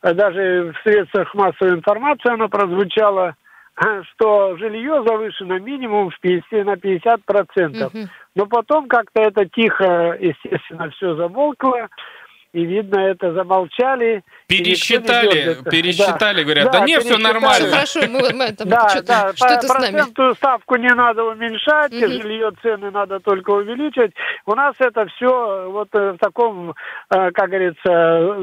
даже 0.01 0.73
в 0.73 0.83
средствах 0.83 1.33
массовой 1.33 1.75
информации 1.75 2.31
оно 2.31 2.49
прозвучало, 2.49 3.35
что 3.77 4.57
жилье 4.57 5.03
завышено 5.05 5.59
минимум 5.59 6.09
в 6.09 6.19
50, 6.19 6.65
на 6.65 6.77
50 6.77 7.25
процентов. 7.25 7.93
Угу. 7.93 8.03
Но 8.35 8.45
потом 8.45 8.87
как-то 8.87 9.21
это 9.21 9.45
тихо, 9.45 10.17
естественно, 10.19 10.89
все 10.91 11.15
замолкло 11.15 11.89
и 12.55 12.63
видно, 12.63 12.99
это 12.99 13.33
замолчали. 13.33 14.23
Пересчитали, 14.47 15.57
пересчитали, 15.69 16.37
да. 16.37 16.43
говорят, 16.43 16.65
да, 16.71 16.79
да 16.79 16.85
не, 16.85 16.99
все 17.01 17.17
нормально. 17.17 17.69
Хорошо, 17.69 17.99
мы, 18.07 18.33
мы 18.33 18.53
там 18.53 18.69
да, 18.69 18.87
что-то, 18.89 19.07
да, 19.07 19.33
что-то 19.35 19.67
с 19.67 19.73
нами. 19.73 20.35
ставку 20.35 20.77
не 20.77 20.93
надо 20.93 21.25
уменьшать, 21.25 21.91
угу. 21.91 22.07
жилье 22.07 22.51
цены 22.61 22.91
надо 22.91 23.19
только 23.19 23.49
увеличивать. 23.49 24.13
У 24.45 24.55
нас 24.55 24.73
это 24.79 25.05
все 25.07 25.69
вот 25.69 25.89
э, 25.95 26.13
в 26.13 26.17
таком, 26.17 26.71
э, 26.71 27.31
как 27.31 27.49
говорится, 27.49 28.39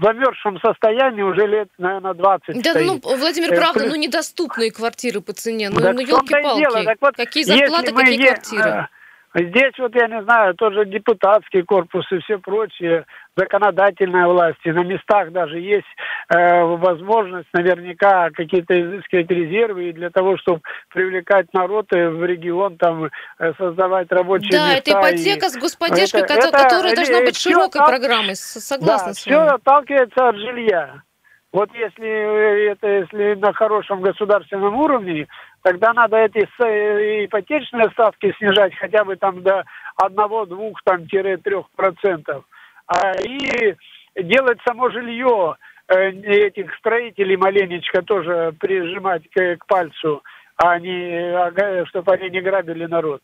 замерзшем 0.00 0.60
состоянии 0.60 1.22
уже 1.22 1.44
лет, 1.48 1.68
наверное, 1.78 2.14
20 2.14 2.62
Да, 2.62 2.70
стоит. 2.70 2.86
ну, 2.86 3.00
Владимир, 3.02 3.56
правда, 3.56 3.86
ну, 3.86 3.96
недоступные 3.96 4.70
квартиры 4.70 5.20
по 5.20 5.32
цене, 5.32 5.70
ну, 5.70 5.80
так 5.80 5.94
ну 5.94 6.00
елки-палки. 6.00 6.96
Вот, 7.00 7.16
какие 7.16 7.42
зарплаты, 7.42 7.92
какие 7.92 8.22
е- 8.22 8.34
квартиры? 8.34 8.88
Здесь 9.34 9.72
вот, 9.78 9.94
я 9.94 10.08
не 10.08 10.22
знаю, 10.22 10.54
тоже 10.54 10.84
депутатский 10.84 11.62
корпус 11.62 12.04
и 12.12 12.18
все 12.18 12.38
прочее, 12.38 13.06
законодательная 13.34 14.26
власть, 14.26 14.60
и 14.64 14.72
на 14.72 14.84
местах 14.84 15.32
даже 15.32 15.58
есть 15.58 15.86
э, 16.28 16.62
возможность 16.62 17.48
наверняка 17.54 18.28
какие-то 18.30 18.78
изыскивать 18.78 19.30
резервы 19.30 19.88
и 19.88 19.92
для 19.92 20.10
того, 20.10 20.36
чтобы 20.36 20.60
привлекать 20.90 21.46
народ 21.54 21.86
в 21.90 22.24
регион, 22.24 22.76
там, 22.76 23.08
э, 23.38 23.52
создавать 23.56 24.12
рабочие 24.12 24.52
да, 24.52 24.74
места. 24.74 24.92
Да, 24.92 25.00
это 25.00 25.12
ипотека 25.12 25.48
с 25.48 25.56
господдержкой, 25.56 26.20
это, 26.20 26.34
которая 26.34 26.92
это, 26.92 26.96
должна 26.96 27.20
быть 27.22 27.38
широкой 27.38 27.80
от... 27.80 27.88
программой, 27.88 28.36
согласна 28.36 29.08
да, 29.08 29.14
с 29.14 29.26
вами. 29.26 29.36
все 29.36 29.54
отталкивается 29.54 30.28
от 30.28 30.36
жилья. 30.36 31.02
Вот 31.52 31.68
если 31.74 32.06
э, 32.06 32.72
это 32.72 32.86
если 32.86 33.34
на 33.34 33.52
хорошем 33.52 34.00
государственном 34.00 34.74
уровне, 34.74 35.26
тогда 35.62 35.92
надо 35.92 36.16
эти 36.18 36.48
э, 36.62 37.24
ипотечные 37.24 37.90
ставки 37.90 38.34
снижать 38.38 38.74
хотя 38.74 39.04
бы 39.04 39.16
там 39.16 39.42
до 39.42 39.64
1-2 40.02 40.74
там, 40.84 41.06
трех 41.08 41.70
процентов. 41.70 42.44
А, 42.86 43.12
и 43.22 43.74
делать 44.16 44.58
само 44.66 44.90
жилье 44.90 45.56
э, 45.88 46.10
этих 46.10 46.74
строителей 46.76 47.36
маленечко 47.36 48.02
тоже 48.02 48.54
прижимать 48.58 49.22
к, 49.30 49.56
к 49.56 49.66
пальцу 49.66 50.22
а 50.64 50.78
не, 50.78 51.86
чтобы 51.86 52.12
они 52.12 52.30
не 52.30 52.40
грабили 52.40 52.86
народ. 52.86 53.20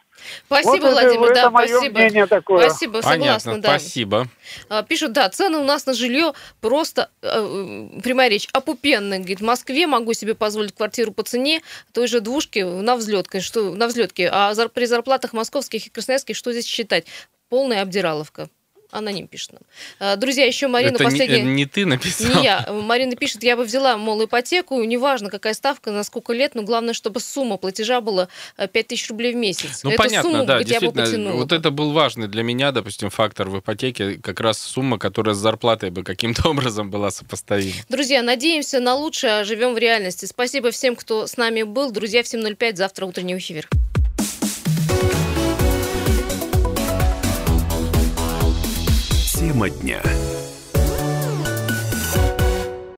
Спасибо, 0.46 0.86
вот 0.86 0.92
Владимир, 0.92 1.26
это, 1.26 1.34
да, 1.34 1.40
это 1.42 1.50
мое 1.50 1.68
спасибо. 1.68 1.98
мнение 1.98 2.26
такое. 2.26 2.68
Спасибо, 2.68 3.00
Понятно, 3.00 3.38
согласна, 3.38 3.62
да. 3.62 3.68
спасибо. 3.78 4.26
А, 4.68 4.82
пишут, 4.82 5.12
да, 5.12 5.28
цены 5.28 5.58
у 5.58 5.64
нас 5.64 5.86
на 5.86 5.92
жилье 5.92 6.32
просто, 6.60 7.10
э, 7.22 8.00
прямая 8.02 8.28
речь, 8.28 8.48
опупенные. 8.52 9.20
Говорит, 9.20 9.40
в 9.40 9.44
Москве 9.44 9.86
могу 9.86 10.14
себе 10.14 10.34
позволить 10.34 10.74
квартиру 10.74 11.12
по 11.12 11.22
цене 11.22 11.62
той 11.92 12.08
же 12.08 12.20
двушки 12.20 12.58
на 12.58 12.96
взлетке, 12.96 13.38
что 13.38 13.72
на 13.72 13.86
взлетке, 13.86 14.28
а 14.32 14.52
при 14.74 14.86
зарплатах 14.86 15.32
московских 15.32 15.86
и 15.86 15.90
красноярских 15.90 16.34
что 16.34 16.50
здесь 16.50 16.66
считать? 16.66 17.06
Полная 17.50 17.82
обдираловка. 17.82 18.48
Аноним 18.90 19.28
пишет 19.28 19.52
нам. 19.52 19.62
А, 20.00 20.16
друзья, 20.16 20.46
еще 20.46 20.66
Марина 20.66 20.94
Это 20.94 21.04
последняя... 21.04 21.42
не, 21.42 21.52
не 21.54 21.66
ты 21.66 21.84
написал? 21.84 22.40
Не 22.40 22.44
я. 22.44 22.66
Марина 22.70 23.16
пишет, 23.16 23.42
я 23.42 23.56
бы 23.56 23.64
взяла, 23.64 23.98
мол, 23.98 24.24
ипотеку, 24.24 24.82
неважно, 24.82 25.28
какая 25.28 25.52
ставка, 25.54 25.90
на 25.90 26.04
сколько 26.04 26.32
лет, 26.32 26.54
но 26.54 26.62
главное, 26.62 26.94
чтобы 26.94 27.20
сумма 27.20 27.58
платежа 27.58 28.00
была 28.00 28.28
5000 28.56 29.04
э, 29.04 29.08
рублей 29.10 29.32
в 29.34 29.36
месяц. 29.36 29.84
Ну, 29.84 29.90
Эту 29.90 29.98
понятно, 30.02 30.30
сумму, 30.30 30.44
да, 30.44 30.54
говорит, 30.54 30.70
я 30.70 30.80
бы 30.80 31.32
вот 31.32 31.52
это 31.52 31.70
был 31.70 31.92
важный 31.92 32.28
для 32.28 32.42
меня, 32.42 32.72
допустим, 32.72 33.10
фактор 33.10 33.50
в 33.50 33.58
ипотеке, 33.58 34.18
как 34.22 34.40
раз 34.40 34.58
сумма, 34.58 34.98
которая 34.98 35.34
с 35.34 35.38
зарплатой 35.38 35.90
бы 35.90 36.02
каким-то 36.02 36.48
образом 36.50 36.90
была 36.90 37.10
сопоставима. 37.10 37.74
Друзья, 37.88 38.22
надеемся 38.22 38.80
на 38.80 38.94
лучшее, 38.94 39.40
а 39.40 39.44
живем 39.44 39.74
в 39.74 39.78
реальности. 39.78 40.24
Спасибо 40.24 40.70
всем, 40.70 40.96
кто 40.96 41.26
с 41.26 41.36
нами 41.36 41.62
был. 41.62 41.90
Друзья, 41.90 42.22
в 42.22 42.26
7.05, 42.26 42.76
завтра 42.76 43.06
утренний 43.06 43.36
эфир. 43.36 43.68
Тема 49.38 49.68
дня. 49.70 50.02